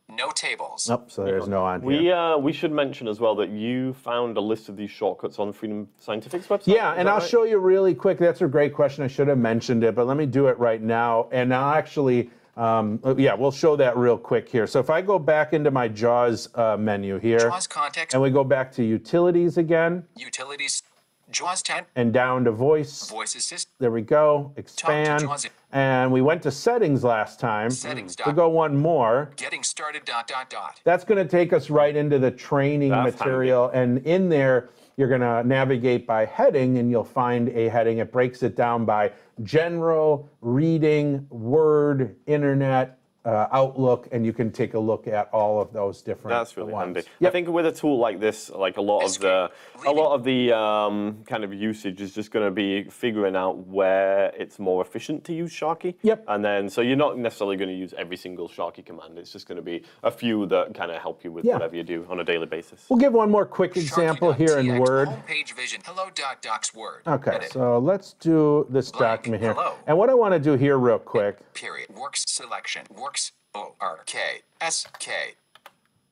[0.08, 0.88] No tables.
[0.88, 1.10] Nope.
[1.10, 1.88] So there's no on here.
[1.88, 5.38] We uh, we should mention as well that you found a list of these shortcuts
[5.38, 6.74] on Freedom Scientific's website.
[6.74, 7.28] Yeah, Is and I'll right?
[7.28, 8.18] show you really quick.
[8.18, 9.04] That's a great question.
[9.04, 11.28] I should have mentioned it, but let me do it right now.
[11.32, 14.66] And I'll actually, um, yeah, we'll show that real quick here.
[14.66, 18.14] So if I go back into my JAWS uh, menu here, JAWS context.
[18.14, 20.82] and we go back to utilities again, Utilities.
[21.30, 21.84] JAWS 10.
[21.96, 23.08] and down to voice.
[23.08, 23.68] Voice assist.
[23.78, 24.52] There we go.
[24.56, 25.22] Expand.
[25.22, 25.46] JAWS.
[25.72, 27.70] And we went to settings last time.
[27.70, 28.26] Settings Dot.
[28.26, 29.30] We dot- go one more.
[29.36, 30.04] Getting started.
[30.04, 30.80] Dot dot dot.
[30.84, 33.70] That's going to take us right into the training That's material.
[33.70, 37.98] And in there, you're going to navigate by heading and you'll find a heading.
[37.98, 39.12] It breaks it down by
[39.42, 45.72] general, reading, word, internet, uh, Outlook, and you can take a look at all of
[45.72, 46.96] those different That's really ones.
[46.96, 47.08] handy.
[47.26, 49.50] I think with a tool like this, like a lot of the
[49.86, 53.58] a lot of the um, kind of usage is just going to be figuring out
[53.68, 55.94] where it's more efficient to use Sharky.
[56.02, 56.24] Yep.
[56.28, 59.18] And then so you're not necessarily going to use every single Sharky command.
[59.18, 61.54] It's just going to be a few that kind of help you with Yeah.
[61.54, 62.86] whatever you do on a daily basis.
[62.88, 65.08] We'll give one more quick example here in Sharky.tx, Word.
[65.08, 65.80] Homepage vision.
[65.84, 66.08] Hello.
[66.14, 67.02] Dot docs Word.
[67.06, 67.52] Okay, Edit.
[67.52, 69.02] so let's do this Blank.
[69.20, 69.54] document here.
[69.54, 69.74] Hello.
[69.86, 71.88] And what I want to do here, real quick, Period.
[71.96, 72.86] Works selection.
[72.90, 73.11] Works.
[73.54, 74.18] O R K
[74.60, 75.34] S K.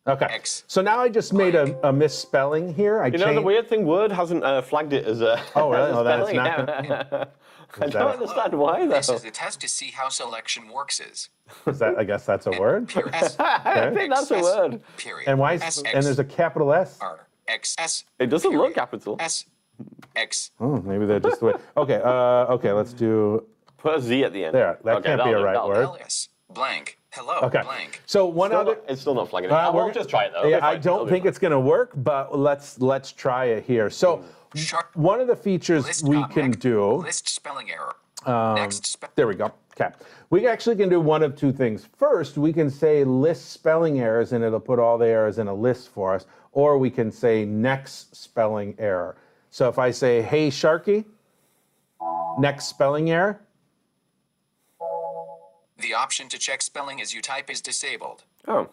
[0.07, 0.27] Okay.
[0.27, 0.65] X.
[0.67, 3.03] So now I just made a, a misspelling here.
[3.03, 5.41] I You know, the weird thing, Word hasn't uh, flagged it as a.
[5.55, 5.91] Oh, really?
[5.93, 6.89] Oh, then it's spelling.
[6.89, 7.33] not
[7.81, 8.95] I don't understand why though.
[8.95, 10.99] This is a test to see how selection works.
[11.01, 11.29] Is
[11.67, 12.89] Is that, I guess that's a word.
[12.89, 13.15] Period.
[13.15, 13.37] S.
[13.39, 14.81] I think that's a S, word.
[14.97, 15.29] Period.
[15.29, 15.55] And why?
[15.55, 16.99] Is, S, and there's a capital S.
[17.01, 18.05] R X S.
[18.19, 19.17] It doesn't look capital.
[19.21, 19.45] S
[20.17, 20.51] X.
[20.59, 21.53] Oh, maybe they're just the way.
[21.77, 22.01] Okay.
[22.03, 22.73] Uh, okay.
[22.73, 23.45] Let's do.
[23.79, 24.55] Put a Z at the end.
[24.55, 25.85] There, that Okay, can't be a right word.
[25.85, 26.29] Alias.
[26.53, 26.99] Blank.
[27.13, 27.41] Hello.
[27.43, 27.63] Okay.
[27.63, 28.03] Blank.
[28.07, 28.71] So one Still other.
[28.77, 29.53] not- it's still not flagging it.
[29.53, 30.47] Uh, I we're will just try it though.
[30.49, 31.29] Yeah, I don't think fine.
[31.29, 33.91] it's going to work, but let's let's try it here.
[33.91, 34.95] So Sharp.
[34.95, 36.33] one of the features List we comment.
[36.33, 36.93] can do.
[36.95, 37.97] List spelling error.
[38.55, 38.87] Next.
[38.87, 39.53] Spe- There we go.
[39.81, 39.91] Okay.
[40.29, 41.89] We actually can do one of two things.
[41.97, 45.55] First, we can say list spelling errors and it'll put all the errors in a
[45.55, 49.17] list for us, or we can say next spelling error.
[49.51, 51.05] So if I say, hey, Sharky,
[52.39, 53.41] next spelling error,
[55.81, 58.25] the option to check spelling as you type is disabled.
[58.49, 58.69] Oh.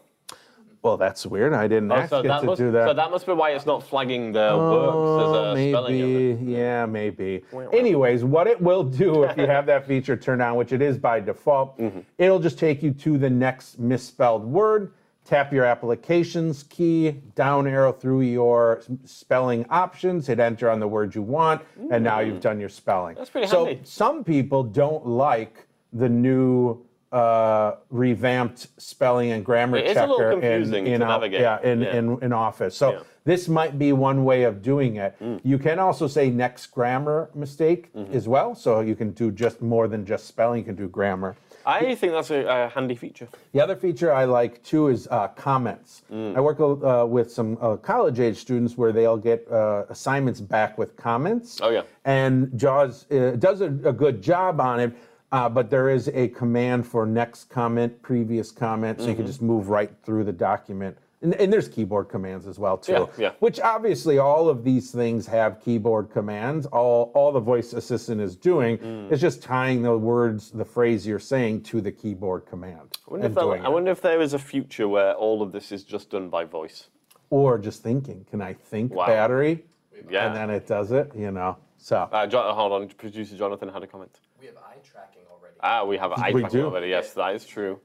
[0.84, 1.54] well, that's weird.
[1.54, 2.88] I didn't Oh, ask so it that to must, do that.
[2.88, 6.08] so that must be why it's not flagging the Oh, works as a spelling error.
[6.36, 6.52] maybe.
[6.52, 7.44] Yeah, maybe.
[7.74, 10.98] Anyways, what it will do if you have that feature turned on, which it is
[10.98, 12.00] by default, Mm-hmm.
[12.18, 14.94] it'll just take you to the next misspelled word.
[15.26, 21.14] Tap your applications key, down arrow through your spelling options, hit enter on the word
[21.14, 23.16] you want, and now you've done your spelling.
[23.16, 23.82] That's pretty so handy.
[23.84, 31.02] some people don't like the new uh, revamped spelling and grammar It checker in, in,
[31.02, 31.96] out- yeah, in, Yeah.
[31.96, 32.76] in, in Office.
[32.76, 33.00] So Yeah.
[33.24, 35.16] this might be one way of doing it.
[35.22, 35.40] Mm.
[35.44, 38.14] You can also say next grammar mistake Mm-hmm.
[38.14, 38.56] as well.
[38.56, 41.36] So you can do just more than just spelling, you can do grammar.
[41.66, 43.28] I think that's a, a handy feature.
[43.52, 46.02] The other feature I like too is uh, comments.
[46.12, 46.36] Mm.
[46.38, 50.78] I work uh, with some uh, college age students where they'll get uh, assignments back
[50.78, 51.60] with comments.
[51.62, 51.82] Oh, yeah.
[52.06, 54.94] And JAWS uh, does a, a good job on it,
[55.32, 59.28] uh, but there is a command for next comment, previous comment, so you can Mm-hmm.
[59.28, 60.98] just move right through the document.
[61.24, 62.92] And, and there's keyboard commands as well too.
[62.92, 63.32] Yeah, yeah.
[63.40, 66.68] Which obviously all of these things have keyboard commands.
[66.68, 69.12] All all the voice assistant is doing Mm.
[69.12, 73.00] is just tying the words, the phrase you're saying to the keyboard command.
[73.08, 75.52] I wonder, if there, doing I wonder if there is a future where all of
[75.52, 76.90] this is just done by voice.
[77.32, 79.08] or just thinking, can I think Wow.
[79.08, 79.66] battery?
[80.10, 80.28] Yeah.
[80.28, 81.58] And then it does it, you know.
[81.80, 84.20] So Uh, jo- hold on, producer Jonathan had a comment.
[84.40, 85.17] We have eye tracking already.
[85.62, 86.90] Ah, we have eye We tracking already.
[86.90, 87.80] Yes, that is true.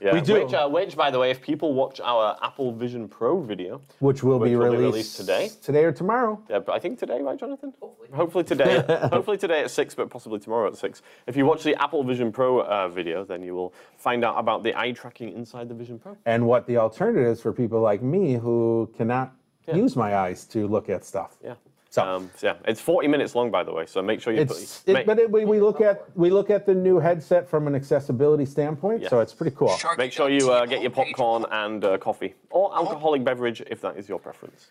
[0.00, 0.14] Yeah.
[0.14, 0.34] We do.
[0.44, 4.22] Which, uh, which, by the way, if people watch our Apple Vision Pro video, which
[4.22, 5.50] will, Which be, will be released released today?
[5.60, 6.40] Today or tomorrow.
[6.48, 7.72] yeah, but I think today, right, Jonathan?
[7.80, 8.08] Hopefully.
[8.12, 8.84] Hopefully today.
[9.12, 11.02] hopefully today at six, but possibly tomorrow at six.
[11.26, 14.62] If you watch the Apple Vision Pro uh, video, then you will find out about
[14.62, 16.16] the eye tracking inside the Vision Pro.
[16.26, 19.32] And what the alternative is for people like me who cannot
[19.74, 21.36] use my eyes to look at stuff.
[21.42, 21.54] Yeah.
[21.90, 23.86] So- Um, yeah, it's 40 minutes long, by the way.
[23.86, 24.90] So make sure you It's, put.
[24.90, 27.66] it, make, but it, we, we look at we look at the new headset from
[27.66, 29.68] an accessibility standpoint, so it's pretty cool.
[29.70, 33.80] Sharky make sure you uh, get your popcorn and uh, coffee or alcoholic beverage if
[33.80, 34.70] that is your preference.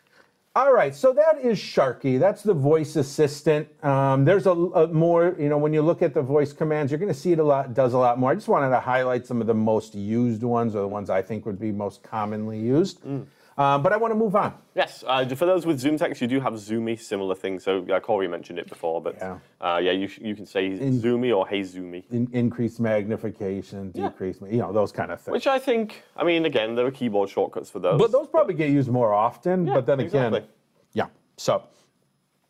[0.55, 2.19] All right, so that is Sharky.
[2.19, 3.67] That's the voice assistant.
[3.85, 6.97] Um, there's a, a more, you know, when you look at the voice commands, you're
[6.97, 8.31] going to see it a lot, does a lot more.
[8.31, 11.21] I just wanted to highlight some of the most used ones or the ones I
[11.21, 13.03] think would be most commonly used.
[13.03, 13.27] Mm.
[13.57, 14.53] Um, but I want to move on.
[14.75, 17.63] Yes, uh, for those with ZoomText, you do have Zoomy, similar things.
[17.63, 19.39] So uh, Corey mentioned it before, but Yeah.
[19.59, 22.03] uh, yeah, you, you can say Zoomy or Hey Zoomy.
[22.11, 25.33] In, increase magnification, decrease, you know, those kind of things.
[25.33, 27.99] Which I think, I mean, again, there are keyboard shortcuts for those.
[27.99, 29.65] but those probably get used more often.
[29.65, 30.49] Yeah, but then again, exactly.
[30.93, 31.07] yeah.
[31.37, 31.63] So,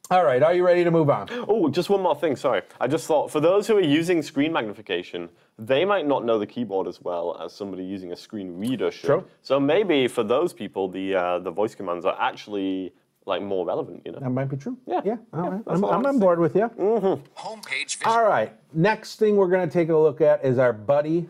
[0.10, 1.28] all right, are you ready to move on?
[1.48, 2.36] Oh, just one more thing.
[2.36, 6.39] Sorry, I just thought for those who are using screen magnification, they might not know
[6.39, 9.08] the keyboard as well as somebody using a screen reader should.
[9.08, 9.26] True.
[9.41, 12.93] So maybe for those people, the uh, the voice commands are actually
[13.26, 14.02] like more relevant.
[14.06, 14.20] You know.
[14.20, 14.78] That might be true.
[14.86, 15.17] Yeah, Yeah.
[15.34, 15.63] All yeah, right.
[15.67, 16.70] I'm, I I'm on to board with you.
[16.78, 18.06] Homepage vision.
[18.06, 18.54] All right.
[18.74, 21.28] Next thing we're going to take a look at is our buddy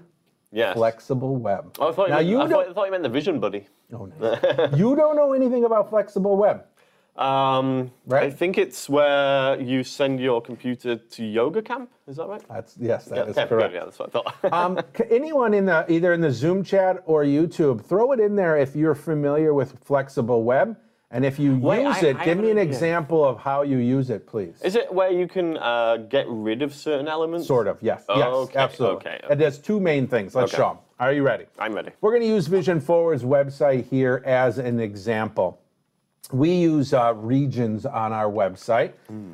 [0.52, 0.78] Yes.
[0.78, 1.76] flexible web.
[1.80, 2.52] Oh, I thought, now you, you I, don't.
[2.52, 3.68] thought, I thought you meant the Vision Buddy.
[3.94, 4.40] Oh, nice.
[4.78, 6.64] you don't know anything about flexible web.
[7.18, 11.90] Um, I think it's where you send your computer to yoga camp.
[12.08, 12.42] Is that right?
[12.48, 13.74] That's yes, that is okay, correct.
[13.74, 14.36] Yeah, that's what I thought.
[14.54, 18.58] um, anyone in the either in the Zoom chat or YouTube, throw it in there
[18.58, 20.78] if you're familiar with flexible web,
[21.10, 22.64] and if you Wait, use I- it, I give me an yeah.
[22.64, 24.62] example of how you use it, please.
[24.62, 27.48] Is it where you can uh, get rid of certain elements?
[27.48, 28.98] Sort of, yes, Oh, yes, okay, absolutely.
[28.98, 30.36] okay, It does two main things.
[30.36, 30.62] Let's Okay.
[30.62, 30.78] show them.
[31.00, 31.46] Are you ready?
[31.58, 31.92] I'm ready.
[32.02, 35.60] We're going to use Vision Forward's website here as an example.
[36.32, 38.94] We use uh, regions on our website.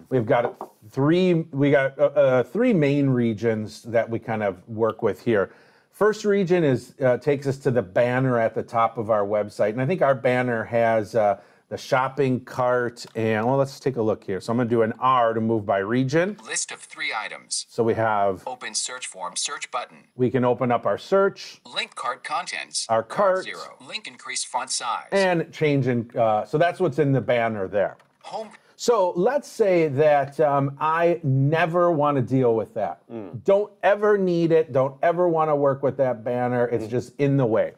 [0.10, 1.34] We've got three.
[1.34, 5.51] We got uh, uh, three main regions that we kind of work with here.
[5.91, 9.69] First region is uh, takes us to the banner at the top of our website,
[9.69, 13.06] and I think our banner has uh, the shopping cart.
[13.15, 14.39] And well, let's take a look here.
[14.39, 16.38] So I'm going to do an R to move by region.
[16.45, 17.65] List of three items.
[17.69, 18.43] So we have.
[18.47, 20.08] Open search form search button.
[20.15, 21.62] We can open up our search.
[21.73, 22.86] Link cart contents.
[22.89, 23.43] Our cart.
[23.43, 23.78] Zero.
[23.88, 25.08] Link increase font size.
[25.12, 26.10] and change in.
[26.17, 27.97] Uh, so that's what's in the banner there.
[28.23, 28.49] Home.
[28.76, 33.02] So let's say that um, I never want to deal with that.
[33.45, 34.73] Don't ever need it.
[34.73, 36.67] Don't ever want to work with that banner.
[36.67, 37.73] It's just in the way.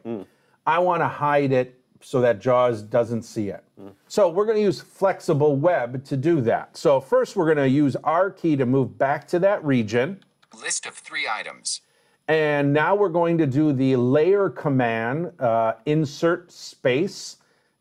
[0.66, 3.64] I want to hide it so that JAWS doesn't see it.
[4.08, 6.76] So we're going to use flexible web to do that.
[6.76, 10.22] So first we're going to use R key to move back to that region.
[10.60, 11.82] List of three items.
[12.28, 17.36] And now we're going to do the layer command, uh, insert space,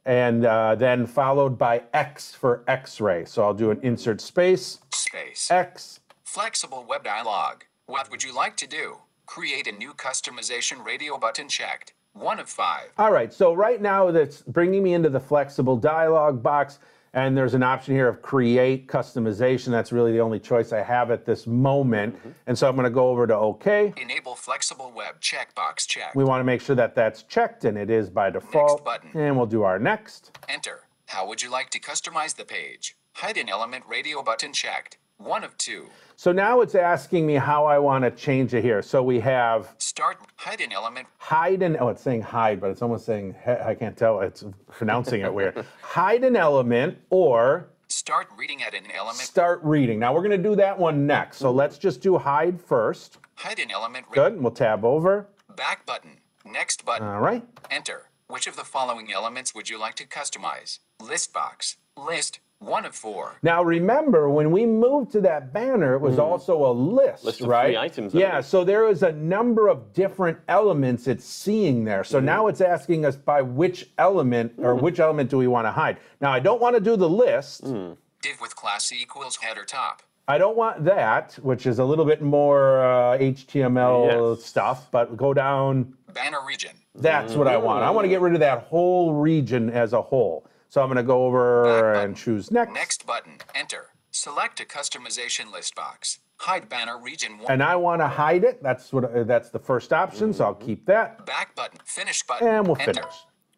[0.06, 3.26] and uh, then followed by X for X-ray.
[3.26, 5.50] So I'll do an insert space, Space.
[5.50, 6.00] X.
[6.24, 7.64] Flexible web dialog.
[7.88, 8.98] What would you like to do?
[9.26, 11.94] Create a new customization radio button checked.
[12.16, 12.92] One of five.
[12.98, 16.80] All right, so right now that's bringing me into the flexible dialog box,
[17.14, 19.68] and there's an option here of create customization.
[19.68, 22.16] That's really the only choice I have at this moment.
[22.16, 22.30] Mm-hmm.
[22.48, 23.94] And so I'm going to go over to OK.
[23.98, 26.16] Enable flexible web checkbox checked.
[26.16, 28.72] We want to make sure that that's checked, and it is by default.
[28.72, 29.12] Next button.
[29.14, 30.38] And we'll do our next.
[30.48, 30.88] Enter.
[31.08, 32.96] How would you like to customize the page?
[33.14, 34.98] Hide an element radio button checked.
[35.18, 35.88] One of two.
[36.18, 38.82] So now it's asking me how I want to change it here.
[38.82, 40.18] So we have Start.
[40.38, 41.08] Hide an element.
[41.18, 43.34] hide an oh it's saying hide but it's almost saying
[43.66, 48.84] i can't tell it's pronouncing it weird hide an element or Start reading at an
[48.94, 49.18] element.
[49.18, 52.62] start reading now we're going to do that one next so let's just do hide
[52.62, 54.06] first Hide an element.
[54.12, 56.18] good and we'll tab over Back button.
[56.46, 57.08] Next button.
[57.08, 58.10] all right Enter.
[58.28, 60.80] Which of the following elements would you like to customize?
[61.02, 61.78] List box.
[61.98, 62.40] List.
[62.60, 63.36] One of four.
[63.44, 67.28] Now remember, when we moved to that banner, it was also a list, Hmm.
[67.28, 67.66] List of right?
[67.68, 72.04] free items, Yeah, so there is a number of different elements it's seeing there.
[72.04, 72.26] So Hmm.
[72.26, 75.98] now it's asking us by which element or which element do we want to hide.
[76.22, 77.66] Now I don't want to do the list.
[77.66, 77.92] Hmm.
[78.22, 80.02] Div with class equals header top.
[80.28, 84.46] I don't want that, which is a little bit more uh, HTML Yes.
[84.46, 84.88] stuff.
[84.92, 85.94] But go down.
[86.14, 86.72] Banner region.
[86.96, 87.84] That's what I want.
[87.84, 90.48] I want to get rid of that whole region as a whole.
[90.76, 92.74] So I'm going to go over and choose next.
[92.74, 93.38] Next button.
[93.56, 93.92] Enter.
[94.12, 96.20] Select a customization list box.
[96.36, 97.50] Hide banner region one.
[97.50, 98.62] And I want to hide it.
[98.62, 99.06] That's what.
[99.06, 100.34] Uh, that's the first option.
[100.34, 101.26] So I'll keep that.
[101.26, 101.80] Back button.
[101.86, 102.46] Finish button.
[102.50, 102.92] And we'll Enter.
[102.92, 103.14] finish.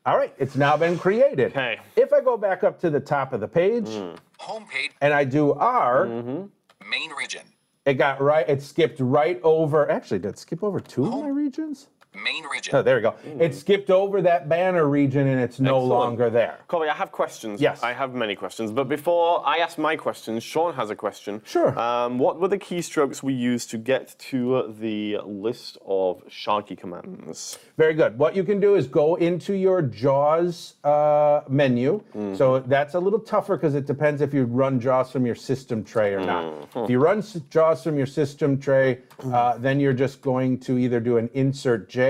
[0.05, 1.53] All right, it's now been created.
[1.53, 1.79] Okay.
[1.95, 3.89] If I go back up to the top of the page
[4.37, 4.91] Home page.
[5.01, 7.41] and I do R, Main region.
[7.87, 9.89] it got right, it skipped right over.
[9.89, 11.87] Actually, did it skip over two of my regions?
[12.23, 12.75] Main region.
[12.75, 13.15] Oh, there we go.
[13.39, 15.89] It skipped over that banner region and it's no Excellent.
[15.89, 16.59] longer there.
[16.67, 17.61] Corey, I have questions.
[17.61, 17.83] Yes.
[17.83, 18.71] I have many questions.
[18.71, 21.41] But before I ask my questions, Sean has a question.
[21.45, 21.77] Sure.
[21.77, 27.59] Um, what were the keystrokes we used to get to the list of Sharky commands?
[27.77, 28.17] Very good.
[28.17, 32.01] What you can do is go into your JAWS uh, menu.
[32.35, 35.83] So that's a little tougher because it depends if you run JAWS from your system
[35.83, 36.67] tray or not.
[36.75, 38.99] If you run JAWS from your system tray,
[39.31, 42.06] uh, then you're just going to either do an insert J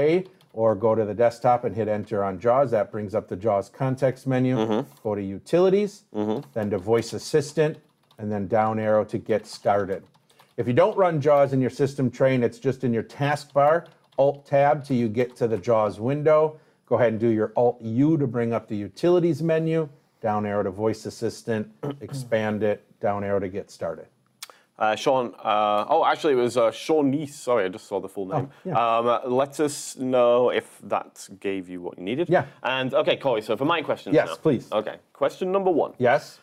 [0.54, 2.72] or go to the desktop and hit enter on JAWS.
[2.72, 4.56] That brings up the JAWS context menu.
[4.56, 4.92] Mm-hmm.
[5.04, 6.48] Go to utilities, mm-hmm.
[6.54, 7.78] then to voice assistant,
[8.18, 10.04] and then down arrow to get started.
[10.58, 13.86] If you don't run JAWS in your system tray it's just in your taskbar,
[14.18, 16.60] Alt Tab till you get to the JAWS window.
[16.88, 19.88] Go ahead and do your Alt U to bring up the utilities menu.
[20.22, 22.84] Down arrow to voice assistant, expand it.
[23.00, 24.08] Down arrow to get started.
[24.80, 27.32] Uh, Sean, uh, oh, actually, it was uh, Sean Neese.
[27.34, 28.50] Sorry, I just saw the full name.
[28.52, 29.22] Oh, yeah.
[29.24, 32.30] um, let us know if that gave you what you needed.
[32.30, 32.46] Yeah.
[32.62, 34.36] And okay, Corey, so for my questions Yes, now.
[34.36, 34.72] please.
[34.72, 35.94] Okay, question number one.
[35.98, 36.40] Yes,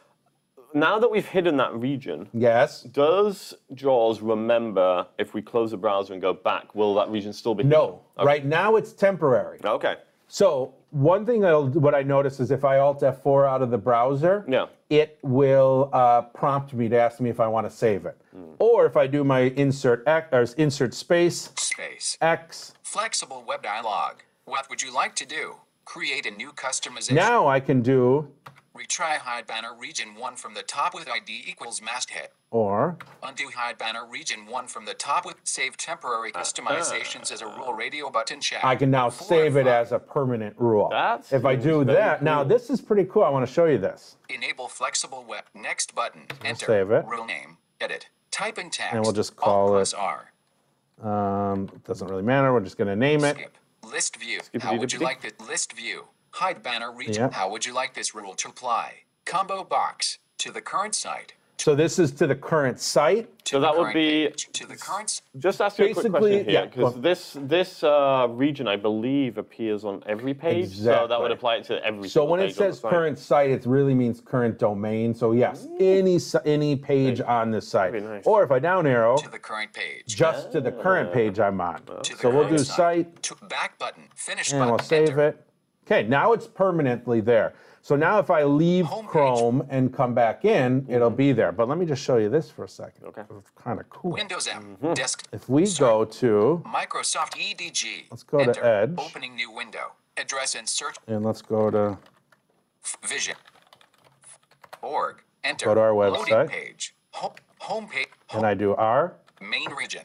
[0.74, 2.82] Now that we've hidden that region, yes.
[2.82, 7.54] does JAWS remember if we close the browser and go back, will that region still
[7.54, 8.26] be No, hidden?
[8.26, 9.58] right now it's temporary.
[9.64, 9.68] Okay.
[9.90, 10.00] okay.
[10.26, 13.78] So one thing I'll, what I notice is if I Alt F4 out of the
[13.78, 14.66] browser, Yeah.
[14.90, 18.16] it will uh, prompt me to ask me if I want to save it.
[18.36, 18.56] Mm.
[18.58, 22.18] Or if I do my insert X, or insert space Space.
[22.20, 24.16] X, Flexible web dialog.
[24.44, 25.56] What would you like to do?
[25.84, 27.12] Create a new customization.
[27.12, 28.28] now I can do
[28.76, 32.30] Retry hide banner region 1 from the top with ID equals masthead.
[32.50, 36.42] or Undo hide banner region 1 from the top with save temporary uh-huh.
[36.42, 38.64] customizations as a rule radio button check.
[38.64, 40.88] I can now Four save it as a permanent rule.
[40.90, 43.22] That if I do seems very that, now this is pretty cool.
[43.22, 44.16] I want to show you this.
[44.28, 45.44] Enable flexible web.
[45.54, 46.22] Next button.
[46.44, 46.66] Enter.
[46.66, 47.04] save it.
[47.06, 47.58] Rule name.
[47.80, 48.08] Edit.
[48.34, 48.92] Type in text.
[48.92, 50.32] And we'll just call it- R.
[51.00, 52.52] Um, it doesn't really matter.
[52.52, 53.36] We're just going to name it.
[53.84, 54.40] List view.
[54.40, 56.08] Skippity How would you like the list view?
[56.30, 57.30] Hide banner region.
[57.30, 57.30] Yeah.
[57.30, 59.02] How would you like this rule to apply?
[59.24, 60.18] Combo box.
[60.38, 61.34] To the current site.
[61.56, 63.28] So this is to the current site.
[63.46, 65.04] To So that would be- To the current.
[65.10, 67.00] s- Just ask you a quick Basically, question yeah, here, go because on.
[67.02, 70.76] this this uh, region, I believe, appears on every page.
[70.76, 71.22] So that Exactly.
[71.22, 72.08] would apply it to every.
[72.08, 72.90] So single when it page on the says site.
[72.90, 75.14] current site, it really means current domain.
[75.14, 77.92] So yes, any si- any page on this site.
[77.92, 78.26] Very nice.
[78.26, 80.04] Or if I down arrow, To the current page.
[80.06, 81.80] just to the current page I'm on.
[82.02, 84.04] To the So we'll current do site To back button.
[84.16, 84.70] Finish and button.
[84.72, 85.28] we'll save enter.
[85.28, 85.46] it.
[85.86, 87.54] Okay, now it's permanently there.
[87.84, 89.06] So now if I leave Homepage.
[89.08, 91.52] Chrome and come back in, it'll be there.
[91.52, 93.04] But let me just show you this for a second.
[93.08, 93.24] Okay.
[93.38, 94.12] It's kind of cool.
[94.12, 94.78] Windows M.
[94.82, 94.94] Mm-hmm.
[94.94, 95.22] Desk.
[95.32, 98.04] If we go to, Microsoft EDG.
[98.10, 98.94] Let's go to Edge.
[98.96, 99.92] Opening new window.
[100.16, 100.96] Address and search.
[101.08, 101.98] and let's go to,
[103.06, 103.36] Vision.
[104.80, 105.22] Org.
[105.44, 105.66] Enter.
[105.66, 106.48] Go to our Loading website.
[106.48, 106.94] page.
[107.10, 108.08] Home, home page.
[108.32, 109.12] and I do R.
[109.42, 110.04] Main region.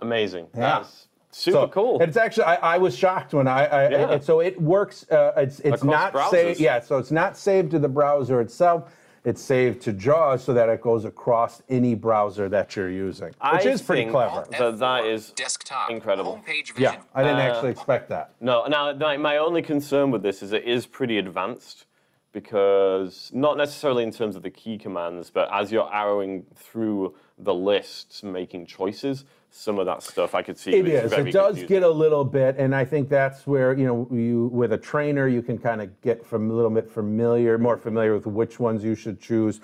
[0.00, 0.48] amazing.
[0.52, 0.78] Yeah.
[0.80, 2.00] That's super So cool.
[2.02, 4.10] It's actually I, I was shocked when I, I Yeah.
[4.12, 5.08] it- so it works.
[5.10, 6.60] Uh, it's it's Across not saved.
[6.60, 8.90] Yeah, so it's not saved to the browser itself.
[9.24, 13.36] It's saved to JAWS so that it goes across any browser that you're using, which
[13.40, 14.44] I is pretty clever.
[14.58, 15.90] So that is desktop.
[15.90, 16.42] incredible.
[16.46, 16.96] Homepage Yeah.
[17.14, 18.34] I didn't Uh, actually expect that.
[18.42, 21.86] No, now my, my only concern with this is it is pretty advanced
[22.32, 27.54] because not necessarily in terms of the key commands, but as you're arrowing through the
[27.54, 29.24] lists, making choices,
[29.56, 30.74] some of that stuff I could see.
[30.74, 31.18] It is is.
[31.18, 31.68] It does confusing.
[31.68, 35.28] get a little bit, and I think that's where you know you with a trainer
[35.28, 38.82] you can kind of get from a little bit familiar, more familiar with which ones
[38.82, 39.60] you should choose.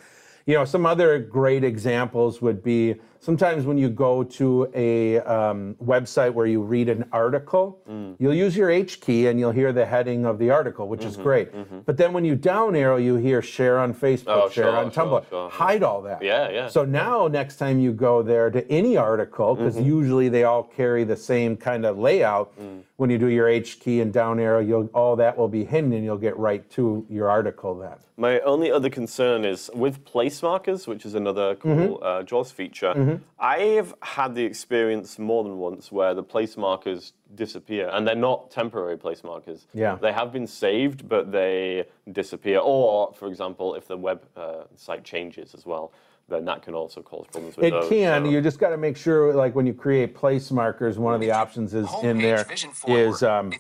[0.47, 5.77] You know, some other great examples would be sometimes when you go to a um,
[5.85, 8.17] website where you read an article, Mm.
[8.19, 11.09] you'll use your H key and you'll hear the heading of the article, which Mm-hmm,
[11.09, 11.49] is great.
[11.87, 14.91] But then when you down arrow, you hear share on Facebook, Oh, share sure, on
[14.91, 15.29] Tumblr.
[15.29, 15.51] sure, yeah.
[15.51, 16.23] Hide all that.
[16.23, 16.69] Yeah, yeah.
[16.69, 19.87] So now, next time you go there to any article, because Mm-hmm.
[19.99, 22.59] usually they all carry the same kind of layout.
[22.59, 22.83] Mm.
[22.97, 25.93] When you do your H key and down arrow, you'll all that will be hidden,
[25.95, 27.97] and you'll get right to your article then.
[28.19, 32.03] My only other concern is with place markers, which is another cool Mm-hmm.
[32.03, 32.93] uh, JAWS feature.
[33.39, 38.51] I've had the experience more than once where the place markers disappear, and they're not
[38.51, 39.67] temporary place markers.
[39.73, 39.97] Yeah.
[40.01, 42.61] They have been saved, but they disappear.
[42.63, 45.93] Or, for example, if the web uh, site changes as well,
[46.29, 47.89] then that can also cause problems with It those.
[47.89, 48.25] can.
[48.25, 51.21] so- You just got to make sure, like when you create place markers, one of
[51.21, 53.23] the options is in Homepage there vision is, forward.
[53.25, 53.53] um,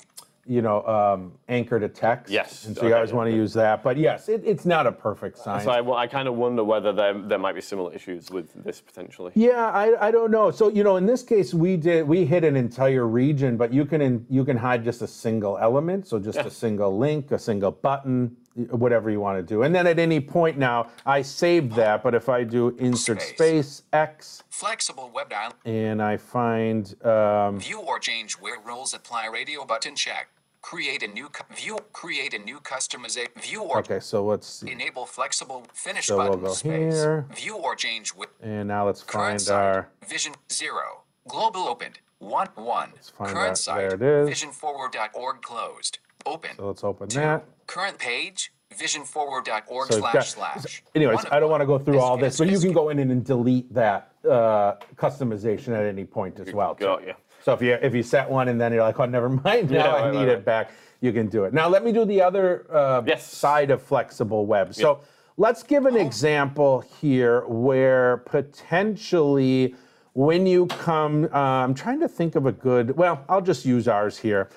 [0.47, 2.32] you know, um, anchor to text.
[2.32, 2.64] Yes.
[2.66, 3.82] And so you Okay, always yeah, want to use that.
[3.82, 5.62] But yes, it, it's not a perfect sign.
[5.62, 8.80] So I, I kind of wonder whether there, there might be similar issues with this
[8.80, 9.32] potentially.
[9.34, 10.51] Yeah, I, I don't know.
[10.51, 13.84] So you know, in this case, we did we hit an entire region, but you
[13.84, 17.38] can in, you can hide just a single element, so just a single link, a
[17.38, 19.62] single button, whatever you want to do.
[19.62, 22.03] And then at any point now, I saved that.
[22.03, 23.34] But if I do insert Space.
[23.34, 25.53] space X Flexible web dial.
[25.64, 29.26] and I find um, View or change where rules apply.
[29.26, 30.28] Radio button check.
[30.62, 31.78] Create a new view.
[31.94, 33.28] Create a new customization.
[33.40, 34.70] View or okay, so let's see.
[34.70, 36.94] enable flexible finish So we'll button go space.
[36.94, 37.26] here.
[37.34, 39.55] View or change with And now let's find site.
[39.57, 41.03] our Vision zero.
[41.28, 42.01] Global opened.
[42.18, 42.92] One one.
[43.16, 43.76] find current site.
[43.78, 44.42] There it is.
[44.42, 45.98] Visionforward.org closed.
[46.26, 46.51] Open.
[46.59, 47.20] so let's open Two.
[47.20, 47.44] that.
[47.70, 48.52] Current page.
[48.76, 50.82] Visionforward.org So slash slash.
[50.96, 52.98] Anyways, I don't want to go through all this, is- but you can go in
[52.98, 56.74] and delete that uh, customization at any point as well.
[56.74, 56.84] too.
[56.84, 57.14] Got you.
[57.44, 59.76] So if you if you set one and then you're like, oh, never mind, now
[59.76, 60.44] Yeah, I right, need right, it right.
[60.44, 61.54] back, you can do it.
[61.54, 63.24] Now let me do the other uh, Yes.
[63.32, 64.74] side of flexible web.
[64.74, 65.00] So
[65.36, 69.74] let's give an example here where potentially
[70.14, 72.96] when you come, uh, I'm trying to think of a good.
[72.96, 74.48] Well, I'll just use ours here.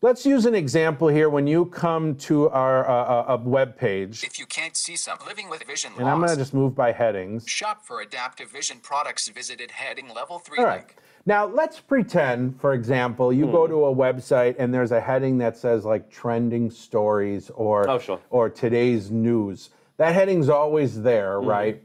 [0.00, 2.92] Let's use an example here when you come to our uh,
[3.32, 6.18] uh, a web page, If you can't see some living with vision loss, and I'm
[6.18, 7.48] going to just move by headings.
[7.48, 10.76] shop for adaptive vision products visited heading level 3 All right.
[10.82, 10.94] link.
[11.26, 13.50] Now let's pretend, for example, you Hmm.
[13.50, 17.98] go to a website and there's a heading that says like trending stories or Oh,
[17.98, 18.20] sure.
[18.30, 19.70] or today's news.
[19.96, 21.48] That heading's always there, Hmm.
[21.48, 21.82] right?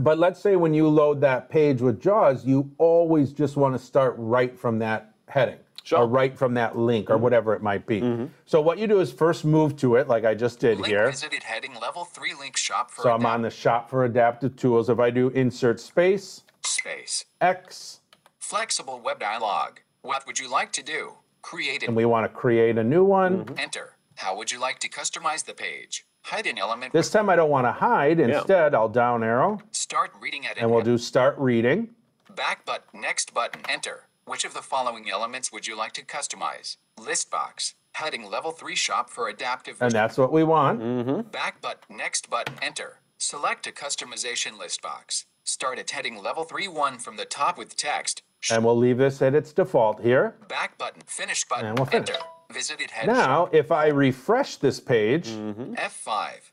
[0.00, 3.78] But let's say when you load that page with JAWS, you always just want to
[3.84, 5.58] start right from that heading.
[5.84, 5.98] Sure.
[5.98, 6.04] Mm-hmm.
[6.04, 8.28] Or right from that link or whatever it might be.
[8.46, 11.10] So what you do is first move to it, like I just did Link here.
[11.10, 14.88] visited heading level 3 link shop for So I'm on the shop for adaptive tools.
[14.88, 17.26] If I do insert space, space.
[17.40, 18.00] X,
[18.40, 19.78] Flexible web dialog.
[20.02, 21.12] What would you like to do?
[21.42, 23.46] Create and and we want to create a new one.
[23.58, 23.96] enter.
[24.16, 26.06] How would you like to customize the page?
[26.22, 26.92] Hide an element.
[26.94, 28.20] This time I don't want to hide.
[28.20, 31.90] Instead, I'll down arrow Start reading at and we'll do start reading.
[32.34, 33.00] back button.
[33.00, 33.60] Next button.
[33.68, 34.06] Enter.
[34.26, 36.78] Which of the following elements would you like to customize?
[36.98, 37.74] List box.
[37.92, 40.80] Heading level 3 shop for adaptive And that's what we want.
[40.80, 41.28] Mm-hmm.
[41.28, 41.98] Back button.
[41.98, 42.54] Next button.
[42.62, 43.00] Enter.
[43.18, 45.26] Select a customization list box.
[45.44, 48.22] Start at heading level 3 1 from the top with text.
[48.50, 50.36] And we'll leave this at its default here.
[50.48, 51.02] Back button.
[51.06, 51.66] Finish button.
[51.66, 52.08] And we'll finish.
[52.08, 52.22] Enter.
[52.50, 55.74] Visited head Now, if I refresh this page, mm-hmm.
[55.74, 56.50] F5.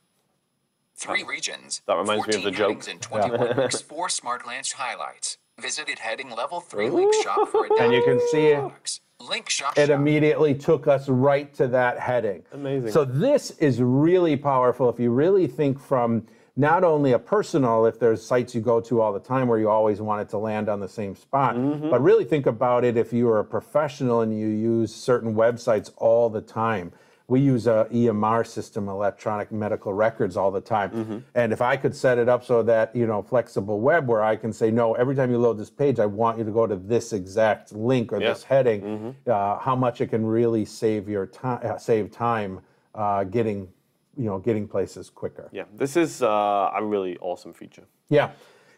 [0.95, 1.81] Three regions.
[1.87, 2.85] That reminds me of the joke.
[2.87, 5.37] And 21 links, four smart glance highlights.
[5.61, 8.99] Visited heading level 3 link shop for and you can see it.
[9.29, 9.99] Link shop it shop.
[9.99, 12.43] immediately took us right to that heading.
[12.51, 12.91] Amazing.
[12.91, 16.25] So this is really powerful if you really think from
[16.57, 19.69] not only a personal, if there's sites you go to all the time where you
[19.69, 21.89] always want it to land on the same spot, Mm-hmm.
[21.91, 25.91] but really think about it if you are a professional and you use certain websites
[25.97, 26.91] all the time.
[27.31, 30.89] We use a EMR system, electronic medical records, all the time.
[30.91, 31.17] Mm-hmm.
[31.33, 34.35] And if I could set it up so that, you know, flexible web where I
[34.35, 36.75] can say, no, every time you load this page, I want you to go to
[36.75, 38.31] this exact link or Yeah.
[38.31, 38.33] Mm-hmm.
[38.33, 42.59] this heading, uh, how much it can really save your time, uh, save time
[42.95, 43.69] uh, getting,
[44.17, 45.47] you know, getting places quicker.
[45.53, 47.85] Yeah, this is uh, a really awesome feature.
[48.09, 48.31] Yeah.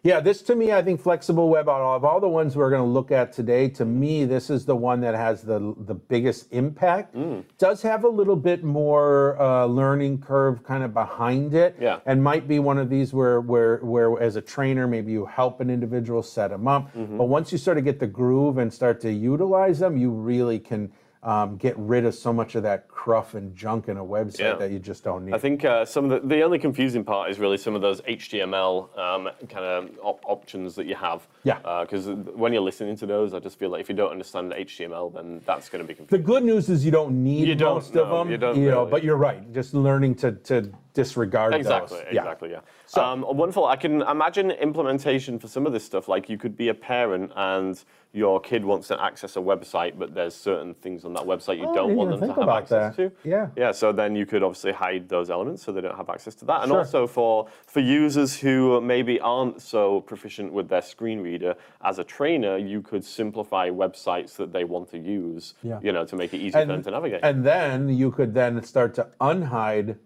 [0.06, 2.82] Yeah, this to me, I think flexible web out of all the ones we're going
[2.84, 6.52] to look at today, to me, this is the one that has the the biggest
[6.52, 7.16] impact.
[7.16, 7.46] Mm.
[7.58, 12.00] Does have a little bit more uh, learning curve kind of behind it, Yeah.
[12.06, 15.62] and might be one of these where where where as a trainer maybe you help
[15.62, 17.18] an individual set them up, Mm-hmm.
[17.18, 20.60] but once you sort of get the groove and start to utilize them, you really
[20.60, 20.92] can.
[21.24, 24.56] Um, get rid of so much of that cruft and junk in a website Yeah.
[24.56, 25.34] that you just don't need.
[25.34, 28.02] I think uh, some of the, the only confusing part is really some of those
[28.02, 31.26] HTML um, kind of op- options that you have.
[31.46, 31.60] Yeah.
[31.82, 35.14] Because when you're listening to those, I just feel like if you don't understand HTML,
[35.14, 36.22] then that's going to be confusing.
[36.22, 38.30] the good news is you don't need You don't, most of them.
[38.30, 38.92] you don't know, really.
[38.92, 39.50] but you're right.
[39.54, 42.08] Just learning to to disregard Exactly, those.
[42.10, 42.60] exactly, yeah.
[42.86, 43.66] So- um, wonderful.
[43.66, 46.08] I can imagine implementation for some of this stuff.
[46.10, 47.82] Like you could be a parent and
[48.16, 51.66] your kid wants to access a website, but there's certain things on that website you
[51.68, 53.10] Oh, don't want them to have access that.
[53.24, 53.28] to.
[53.28, 53.48] Yeah.
[53.56, 53.72] Yeah.
[53.72, 56.62] So then you could obviously hide those elements so they don't have access to that.
[56.62, 56.78] And Sure.
[56.80, 62.04] also for for users who maybe aren't so proficient with their screen reader, as a
[62.04, 65.56] trainer, you could simplify websites that they want to use.
[65.64, 65.80] Yeah.
[65.82, 68.62] You know, to make it easy for them to navigate and then you could then
[68.64, 69.98] start to unhide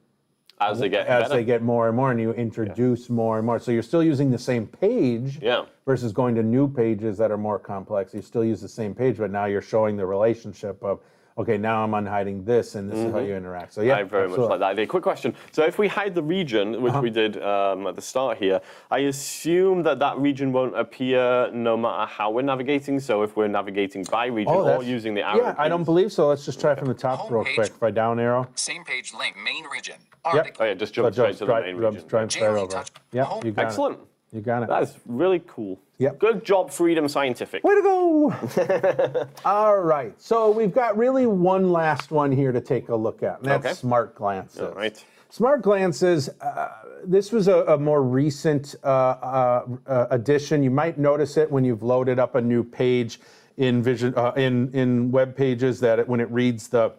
[0.60, 1.36] as they get as better.
[1.36, 3.60] they get more and more, and you introduce more and more.
[3.60, 5.39] So you're still using the same page.
[5.41, 5.66] Yeah.
[5.86, 8.14] Versus going to new pages that are more complex.
[8.14, 10.99] You still use the same page, but now you're showing the relationship of,
[11.38, 13.74] okay, now I'm unhiding this, and this is how you interact.
[13.74, 14.06] So yeah, Mm-hmm.
[14.06, 14.44] I very absolutely.
[14.44, 14.88] much like that idea.
[14.88, 15.36] Quick question.
[15.52, 17.02] So if we hide the region, which Uh-huh.
[17.02, 18.60] we did um, at the start here,
[18.92, 23.00] I assume that that region won't appear no matter how we're navigating.
[23.00, 26.12] So if we're navigating by region Oh, or using the arrow Yeah, I don't believe
[26.12, 26.28] so.
[26.30, 27.56] Let's just try from the top real Homepage.
[27.56, 27.72] quick.
[27.76, 28.48] If I down arrow.
[28.56, 29.96] Same page link, main region.
[30.26, 30.36] Yep.
[30.36, 30.64] Article.
[30.64, 32.08] Oh yeah, just So jump straight to the drive- main region.
[32.08, 32.68] drive straight over.
[32.68, 32.90] touch.
[33.12, 34.00] Yeah, you got Excellent.
[34.00, 34.06] it.
[34.34, 34.69] You got it.
[34.69, 35.80] That is really cool.
[35.99, 36.19] Yep.
[36.19, 37.63] Good job, Freedom Scientific.
[37.63, 39.28] Way to go!
[39.45, 43.39] All right, so we've got really one last one here to take a look at,
[43.39, 43.73] and that's Okay.
[43.73, 44.59] smart glances.
[44.61, 45.03] All right.
[45.30, 46.30] Smart glances.
[46.41, 46.69] Uh,
[47.05, 50.61] this was a, a more recent uh, uh, uh, addition.
[50.63, 53.19] You might notice it when you've loaded up a new page
[53.57, 56.93] in Vision uh, in in web pages that it, when it reads the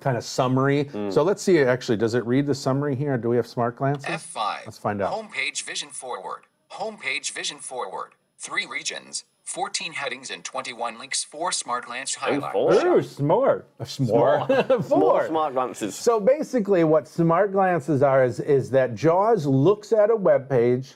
[0.00, 0.84] kind of summary.
[0.84, 1.12] Mm.
[1.12, 1.58] So let's see.
[1.60, 3.16] Actually, does it read the summary here?
[3.18, 4.04] Do we have smart glances?
[4.06, 4.58] F5.
[4.66, 5.12] Let's find out.
[5.12, 6.42] Homepage vision forward.
[6.72, 8.10] Homepage vision forward.
[8.38, 11.24] Three regions, 14 headings, and 21 links.
[11.24, 12.52] Four smart glance highlights.
[12.52, 12.72] four.
[12.86, 13.68] Ooh, smart.
[13.84, 14.46] Smart.
[14.68, 15.26] Small Four.
[15.26, 15.94] smart glances.
[15.94, 20.94] So basically, what smart glances are is, is that JAWS looks at a web page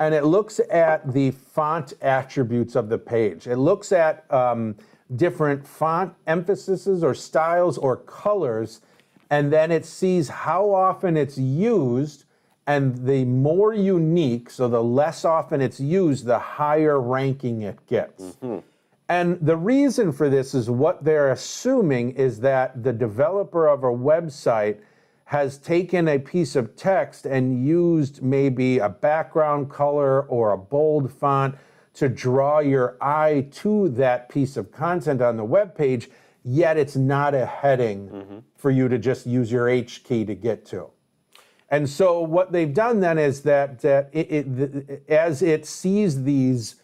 [0.00, 3.46] and it looks at the font attributes of the page.
[3.46, 4.74] It looks at um,
[5.16, 8.80] different font emphases or styles or colors,
[9.30, 12.23] and then it sees how often it's used.
[12.66, 18.22] And the more unique, so the less often it's used, the higher ranking it gets.
[18.22, 18.58] Mm-hmm.
[19.08, 23.88] And the reason for this is what they're assuming is that the developer of a
[23.88, 24.78] website
[25.26, 31.12] has taken a piece of text and used maybe a background color or a bold
[31.12, 31.54] font
[31.94, 36.10] to draw your eye to that piece of content on the web page,
[36.42, 38.38] yet it's not a heading mm-hmm.
[38.56, 40.90] for you to just use your H key to get to.
[41.70, 46.22] And so what they've done then is that, that it, it, the, as it sees
[46.22, 46.76] these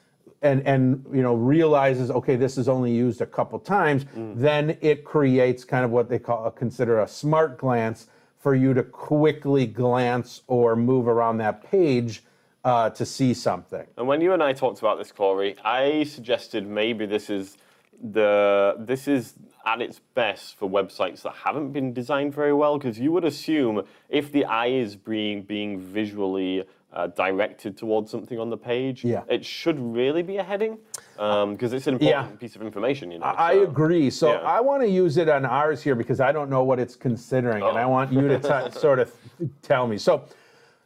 [0.42, 5.04] and and you know realizes okay this is only used a couple times, then it
[5.04, 8.06] creates kind of what they call consider a smart glance
[8.38, 12.24] for you to quickly glance or move around that page
[12.64, 13.86] uh, to see something.
[13.98, 17.58] And when you and I talked about this, Corey, I suggested maybe this is
[18.02, 19.34] the this is
[19.66, 23.82] at its best for websites that haven't been designed very well because you would assume
[24.08, 29.22] if the eye is being being visually uh, directed towards something on the page, Yeah.
[29.28, 30.76] it should really be a heading
[31.16, 32.36] because it's an important Yeah.
[32.38, 33.12] piece of information.
[33.12, 34.10] You know, I so- agree.
[34.10, 34.38] So yeah.
[34.38, 37.62] I want to use it on ours here because I don't know what it's considering,
[37.62, 37.90] and I Oh.
[37.90, 38.38] want you to
[38.72, 39.14] t- sort of
[39.62, 39.98] tell me.
[39.98, 40.22] So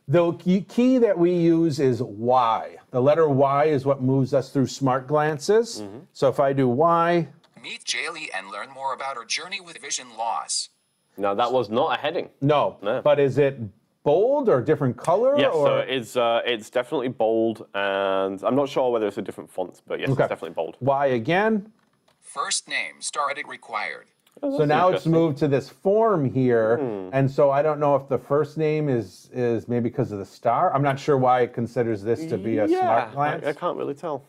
[0.09, 2.77] the key- key that we use is Y.
[2.91, 5.81] The letter Y is what moves us through smart glances.
[5.83, 5.99] Mm-hmm.
[6.13, 7.29] So if I do Y,
[7.63, 10.69] Meet Jaylee and learn more about her journey with vision loss.
[11.17, 12.29] Now that was not a heading.
[12.43, 12.77] no.
[12.83, 13.01] No.
[13.01, 13.59] But is it
[14.03, 15.39] bold or different color?
[15.39, 15.67] Yes, or?
[15.67, 19.81] so it's uh, it's definitely bold, and I'm not sure whether it's a different font,
[19.87, 20.25] but yes, Okay.
[20.25, 20.77] it's definitely bold.
[20.81, 21.73] Y again.
[22.21, 24.09] First name, star edit required.
[24.43, 25.07] Oh, so now it's.
[25.07, 27.11] Moved to this form here, hmm.
[27.12, 30.24] and so I don't know if the first name is is maybe because of the
[30.24, 30.74] star.
[30.74, 33.47] I'm not sure why it considers this to be a yeah, smart I, glance.
[33.47, 34.24] I can't really tell.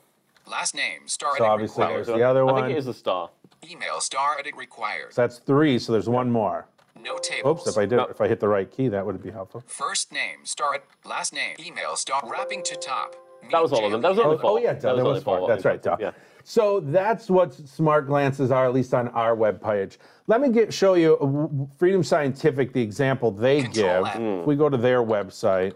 [0.49, 2.05] Last name, star So obviously required.
[2.05, 2.55] there's the other one.
[2.55, 3.31] I think it is a star.
[3.67, 5.11] Email, star edit required.
[5.13, 5.79] So that's three.
[5.79, 6.67] So there's one more.
[7.01, 7.61] No tables.
[7.61, 7.67] Oops!
[7.67, 8.05] If I did, No.
[8.05, 9.63] if I hit the right key, that would be helpful.
[9.65, 10.87] First name, star edit.
[11.03, 13.15] Last name, email, star wrapping to top.
[13.51, 14.01] That was all of them.
[14.01, 14.51] That was Oh, only four.
[14.51, 15.37] oh yeah, That duh, was there only was four.
[15.39, 15.47] four.
[15.47, 15.97] That's right, duh.
[15.99, 16.11] Yeah.
[16.47, 19.97] So that's what smart glances are, at least on our web page.
[20.27, 24.15] Let me get show you uh, Freedom Scientific, the example they Control give.
[24.15, 24.39] N.
[24.41, 25.73] If we go to their website.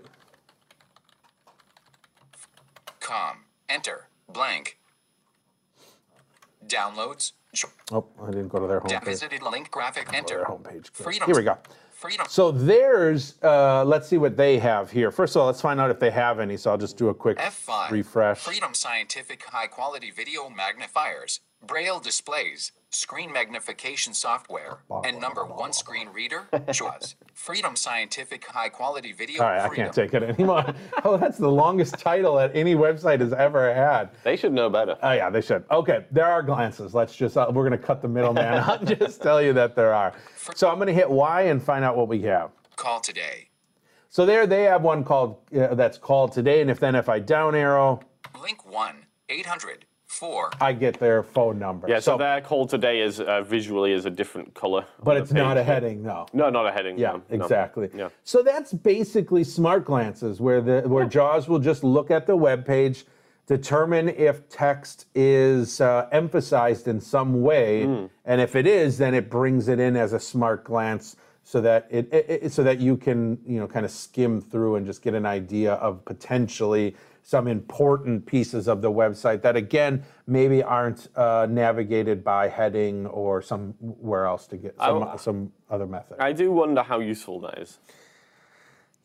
[3.00, 3.38] Com.
[3.68, 4.10] Enter.
[4.32, 4.78] Blank.
[6.68, 7.32] Downloads.
[7.92, 9.06] Oh, I didn't go to their homepage.
[9.06, 10.14] visited link graphic.
[10.14, 10.46] Enter.
[10.48, 10.92] homepage.
[10.92, 11.26] Freedom.
[11.26, 11.58] Here we go.
[12.00, 12.26] Freedom.
[12.30, 15.12] So there's, uh, let's see what they have here.
[15.12, 16.56] First of all, let's find out if they have any.
[16.56, 17.92] So I'll just do a quick F5.
[17.92, 18.40] refresh.
[18.40, 21.42] Freedom Scientific high quality video magnifiers.
[21.66, 22.72] Braille displays.
[22.92, 27.16] screen magnification software, and number one screen reader, JAWS.
[27.36, 29.44] Freedom Scientific high quality video.
[29.44, 30.74] All right, I can't take it anymore.
[31.04, 34.10] oh, that's the longest title that any website has ever had.
[34.24, 34.98] They should know better.
[35.04, 35.64] Oh yeah, they should.
[35.70, 36.96] Okay, there are glances.
[36.96, 39.94] Let's just uh, we're gonna cut the middleman out and just tell you that there
[39.94, 40.14] are.
[40.56, 42.52] So I'm gonna hit Y and find out what we have.
[42.76, 43.50] Call today.
[44.10, 47.20] So there they have one called uh, that's called today, and if then if I
[47.20, 48.00] down arrow,
[48.42, 50.50] Link 1 800 4.
[50.60, 51.88] I get their phone number.
[51.88, 54.84] Yeah, so, their call today is uh, visually is a different color.
[55.04, 55.68] but it's not a page.
[55.68, 56.26] heading, no.
[56.34, 56.98] No, not a heading.
[56.98, 57.44] Yeah, no, no.
[57.46, 57.90] exactly.
[57.96, 58.10] Yeah.
[58.24, 62.66] So that's basically smart glances, where the where JAWS will just look at the web
[62.66, 63.06] page,
[63.46, 68.06] determine if text is uh, emphasized in some way, Hmm.
[68.26, 71.88] and if it is, then it brings it in as a smart glance, so that
[71.92, 75.04] it, it, it- so that you can you know kind of skim through and just
[75.04, 81.08] get an idea of potentially some important pieces of the website that again maybe aren't
[81.16, 86.18] uh, navigated by heading or somewhere else to get some, I- some other method.
[86.20, 87.78] I do wonder how useful that is.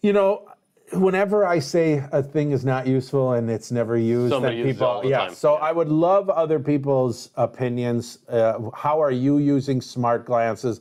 [0.03, 0.49] You know,
[0.93, 5.03] whenever I say a thing is not useful and it's never used, Somebody then people,
[5.05, 5.19] yeah.
[5.27, 5.35] time.
[5.35, 8.19] So I would love other people's opinions.
[8.29, 10.81] Uh, how are you using smart glances?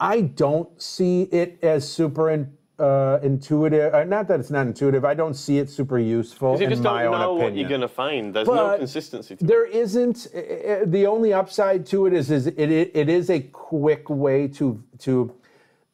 [0.00, 2.30] I don't see it as super
[2.78, 3.92] uh, intuitive.
[3.94, 5.04] Uh, not that it's not intuitive.
[5.04, 7.52] I don't see it super useful Because you in just my don't own know opinion.
[7.52, 8.34] what you're going to find.
[8.34, 9.46] There's no consistency to it.
[9.46, 10.28] There isn't.
[10.34, 14.08] uh, uh, The only upside to it is, is it, it, it is a quick
[14.08, 15.32] way to to,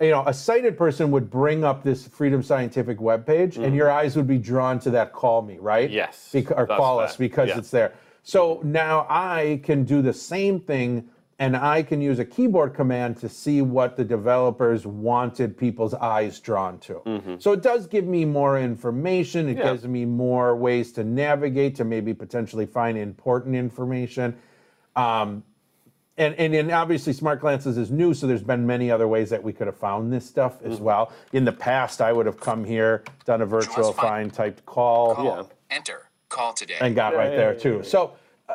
[0.00, 4.16] you know, a sighted person would bring up this Freedom Scientific webpage, and your eyes
[4.16, 5.12] would be drawn to that.
[5.12, 5.88] Call me, right?
[5.88, 5.94] Mm-hmm.
[5.96, 7.06] Yes, Beca- or call fair.
[7.06, 7.58] us because Yeah.
[7.58, 7.94] it's there.
[8.22, 11.08] So now I can do the same thing.
[11.40, 16.38] And I can use a keyboard command to see what the developers wanted people's eyes
[16.38, 17.36] drawn to.
[17.40, 19.48] So it does give me more information.
[19.48, 19.58] It Mm-hmm.
[19.66, 19.72] Yeah.
[19.72, 24.36] gives me more ways to navigate to maybe potentially find important information.
[24.94, 25.42] Um,
[26.16, 29.42] and, and and obviously smart glances is new so there's been many other ways that
[29.42, 30.84] we could have found this stuff as Mm-hmm.
[30.84, 34.64] well in the past i would have come here done a virtual Just find typed
[34.64, 35.24] call Call.
[35.24, 35.42] Yeah.
[35.76, 36.08] Enter.
[36.28, 36.76] Call today.
[36.80, 38.12] and got right yeah, there yeah, too so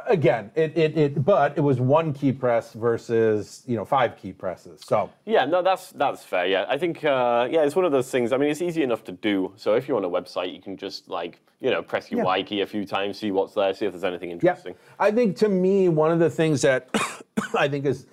[0.07, 4.31] again it, it it but it was one key press versus you know five key
[4.31, 6.45] presses so Yeah, no, that's that's fair.
[6.45, 8.31] Yeah, I think uh, yeah, it's one of those things.
[8.31, 9.53] I mean, it's easy enough to do.
[9.55, 12.25] So if you're on a website, you can just like you know press your Yeah.
[12.25, 14.75] Y key a few times, see what's there, see if there's anything Yeah, interesting.
[14.99, 16.89] I think to me one of the things that
[17.57, 18.05] I think is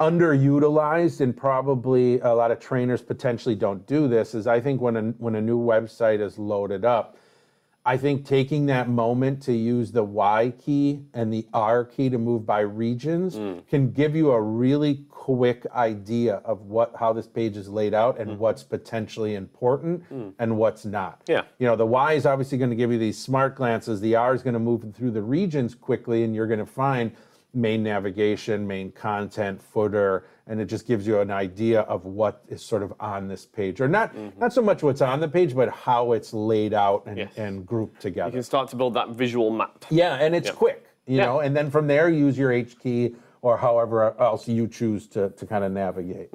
[0.00, 4.96] underutilized and probably a lot of trainers potentially don't do this is I think when
[4.96, 7.18] a, when a new website is loaded up,
[7.84, 12.18] I think taking that moment to use the Y key and the R key to
[12.18, 13.66] move by regions mm.
[13.68, 18.18] can give you a really quick idea of what how this page is laid out
[18.18, 18.40] and mm-hmm.
[18.40, 20.32] what's potentially important mm.
[20.38, 21.22] and what's not.
[21.26, 21.42] Yeah.
[21.58, 24.00] You know, the Y is obviously going to give you these smart glances.
[24.00, 27.12] The R is going to move through the regions quickly, and you're going to find
[27.52, 32.62] main navigation, main content, footer, and it just gives you an idea of what is
[32.62, 34.38] sort of on this page, or not mm-hmm.
[34.38, 37.32] not so much what's on the page, but how it's laid out and, Yes.
[37.36, 38.28] and grouped together.
[38.28, 39.84] You can start to build that visual map.
[39.90, 40.54] Yeah, and it's Yeah.
[40.54, 41.26] quick, you Yeah.
[41.26, 45.30] know, and then from there use your H key or however else you choose to,
[45.30, 46.28] to kind of navigate.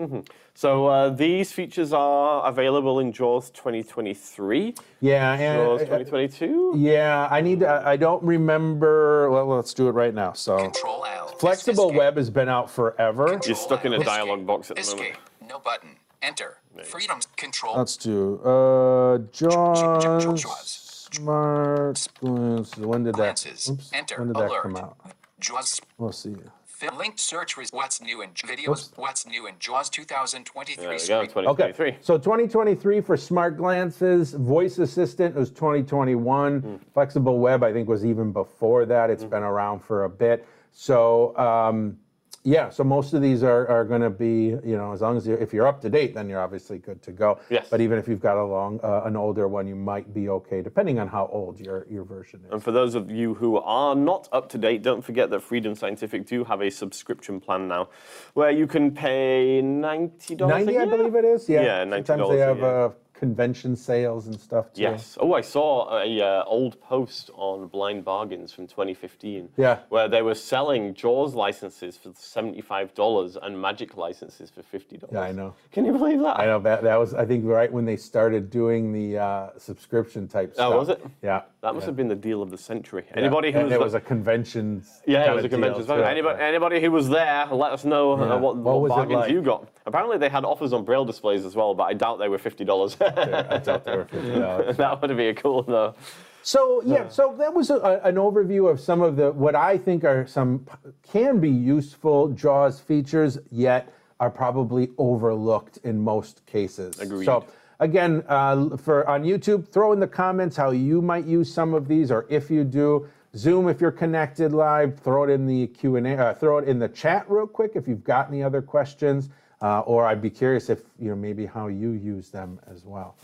[0.55, 6.73] So uh, these features are available in JAWS 2023, Yeah, JAWS and uh, 2022.
[6.77, 7.67] yeah, I need to.
[7.67, 9.29] I I don't remember.
[9.29, 10.33] Well, let's do it right now.
[10.33, 11.27] So, Control L.
[11.39, 11.97] flexible Escape.
[11.97, 13.25] web has been out forever.
[13.29, 14.47] Control You're stuck in a dialog Escape.
[14.47, 14.99] box at the Escape.
[14.99, 15.49] moment.
[15.49, 15.89] No button.
[16.21, 16.57] Enter.
[16.83, 17.19] Freedom.
[17.37, 17.77] Control.
[17.77, 20.81] Let's do uh Jaws Jaws.
[21.13, 22.77] Smart Glances.
[22.77, 23.17] When did that?
[23.17, 23.69] Glances.
[23.69, 24.17] Oops, Enter.
[24.17, 24.63] when did that Alert.
[24.63, 24.97] come out?
[25.39, 25.79] JAWS.
[25.97, 26.35] We'll see.
[26.75, 28.67] Fill linked search res- what's new in videos.
[28.67, 28.91] Oops.
[28.97, 31.87] What's new in JAWS 2023 There we go, 2023.
[31.87, 36.59] Okay, so 2023 for smart glances, voice assistant was 2021.
[36.59, 36.75] Hmm.
[36.93, 39.09] Flexible web, I think, was even before that.
[39.09, 40.45] It's been around for a bit.
[40.73, 41.97] So, um,
[42.45, 45.25] yeah, so most of these are, are going to be, you know, as long as
[45.25, 47.39] you're, if you're up to date, then you're obviously good to go.
[47.49, 47.67] Yes.
[47.71, 50.61] But even if you've got a long, uh, an older one, you might be okay,
[50.61, 52.51] depending on how old your your version is.
[52.51, 55.73] And for those of you who are not up to date, don't forget that Freedom
[55.73, 57.89] Scientific do have a subscription plan now,
[58.35, 60.67] where you can pay ninety dollars.
[60.67, 61.49] 90, I believe it is.
[61.49, 61.63] Yeah.
[61.63, 62.93] Yeah, $90 Sometimes they a have year.
[63.15, 64.81] Uh, convention sales and stuff too.
[64.81, 65.17] Yes.
[65.19, 69.49] Oh, I saw a uh, old post on Blind Bargains from 2015.
[69.57, 69.79] Yeah.
[69.89, 75.13] Where they were selling Jaws licenses for seventy-five dollars and Magic licenses for fifty dollars.
[75.13, 75.55] Yeah, I know.
[75.71, 76.39] Can you believe that?
[76.39, 80.27] I know that that was I think right when they started doing the uh, subscription
[80.27, 80.73] type stuff.
[80.73, 81.03] Oh, was it?
[81.21, 81.43] Yeah.
[81.61, 83.05] That must have been the deal of the century.
[83.15, 83.59] Anybody yeah.
[83.59, 84.83] who was, it was a convention.
[85.07, 85.89] yeah, it was a convention.
[85.89, 88.33] Anybody, anybody who was there, let us know Yeah.
[88.33, 89.31] uh, what, What what, bargains like?
[89.31, 89.67] you got.
[89.87, 92.65] Apparently, they had offers on braille displays as well, but I doubt they were fifty
[92.65, 92.97] dollars.
[92.99, 94.77] I thought they were fifty dollars.
[94.77, 95.95] that would be a cool though.
[96.41, 100.03] So yeah, so that was a, an overview of some of the what I think
[100.03, 100.65] are some
[101.03, 106.99] can be useful JAWS features, yet are probably overlooked in most cases.
[106.99, 107.25] Agreed.
[107.25, 107.45] So
[107.79, 111.87] again, uh, for on YouTube, throw in the comments how you might use some of
[111.87, 113.07] these, or if you do.
[113.35, 116.17] Zoom, if you're connected live, throw it in the Q and A.
[116.17, 119.29] Uh, throw it in the chat real quick if you've got any other questions,
[119.65, 123.15] uh, or I'd be curious if you know maybe how you use them as well.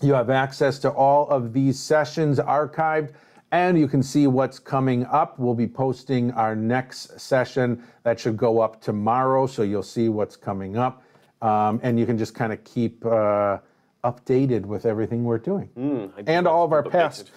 [0.02, 3.12] You have access to all of these sessions archived,
[3.52, 5.38] and you can see what's coming up.
[5.38, 10.34] We'll be posting our next session that should go up tomorrow, so you'll see what's
[10.34, 11.04] coming up.
[11.40, 13.58] Um, and you can just kind of keep uh,
[14.02, 15.70] updated with everything we're doing.
[15.76, 17.30] Do and all of our keep past updated.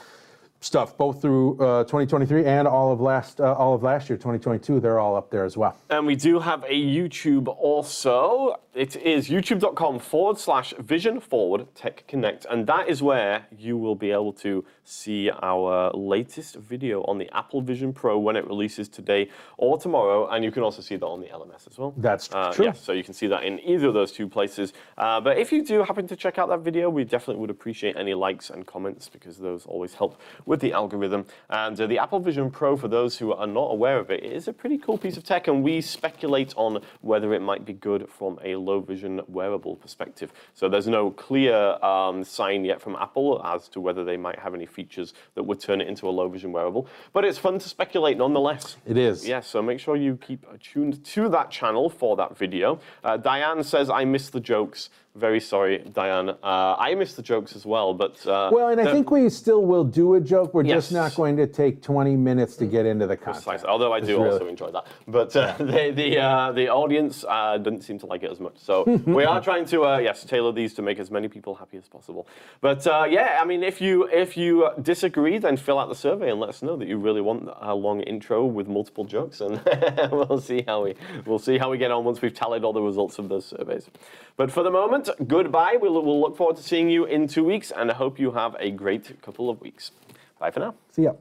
[0.63, 4.79] Stuff, both through uh, 2023 and all of last uh, all of last year, 2022.
[4.79, 5.77] They're all up there as well.
[5.89, 8.55] And we do have a YouTube also.
[8.73, 12.45] It is youtube.com forward slash vision forward tech connect.
[12.49, 17.29] And that is where you will be able to see our latest video on the
[17.37, 20.27] Apple Vision Pro when it releases today or tomorrow.
[20.27, 21.93] And you can also see that on the LMS as well.
[21.97, 22.65] That's Uh, true.
[22.65, 24.73] Yes, so you can see that in either of those two places.
[24.97, 27.95] Uh, but if you do happen to check out that video, we definitely would appreciate
[27.95, 31.25] any likes and comments because those always help with the algorithm.
[31.49, 34.31] And uh, the Apple Vision Pro, for those who are not aware of it, it
[34.31, 37.73] is a pretty cool piece of tech, and we speculate on whether it might be
[37.73, 40.31] good from a low vision wearable perspective.
[40.53, 44.53] So there's no clear um, sign yet from Apple as to whether they might have
[44.53, 46.87] any features that would turn it into a low vision wearable.
[47.11, 48.77] But it's fun to speculate nonetheless.
[48.85, 49.27] It is.
[49.27, 52.79] Yes, so make sure you keep tuned to that channel for that video.
[53.03, 54.89] Uh, Diane says, I miss the jokes.
[55.15, 56.29] Very sorry, Diane.
[56.29, 58.25] Uh, I miss the jokes as well, but.
[58.25, 60.55] Uh, Well, and I think we still will do a joke.
[60.55, 63.45] We're just not going to take 20 minutes to get into the content.
[63.45, 63.69] Precisely.
[63.69, 67.59] Although I do really- also enjoy that, but uh, the the uh, the audience uh,
[67.59, 68.55] doesn't seem to like it as much.
[68.57, 71.77] So we are trying to uh, yes tailor these to make as many people happy
[71.77, 72.27] as possible.
[72.61, 76.31] But uh, yeah, I mean, if you if you disagree, then fill out the survey
[76.31, 79.61] and let us know that you really want a long intro with multiple jokes, and
[80.11, 80.95] we'll see how we
[81.27, 83.87] we'll see how we get on once we've tallied all the results of those surveys.
[84.35, 85.77] But for the moment, goodbye.
[85.81, 88.55] We'll, we'll look forward to seeing you in two weeks, and I hope you have
[88.59, 89.91] a great couple of weeks.
[90.39, 90.75] Bye for now.
[90.91, 91.13] See ya.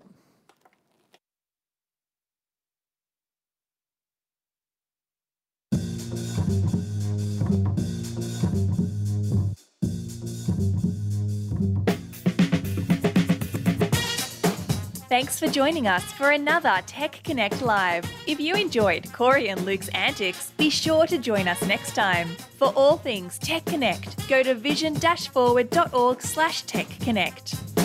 [15.13, 18.11] Thanks for joining us for another Tech Connect Live.
[18.27, 22.29] If you enjoyed Corey and Luke's antics, be sure to join us next time.
[22.57, 27.82] For all things Tech Connect, go to vision-forward.org slash techconnect.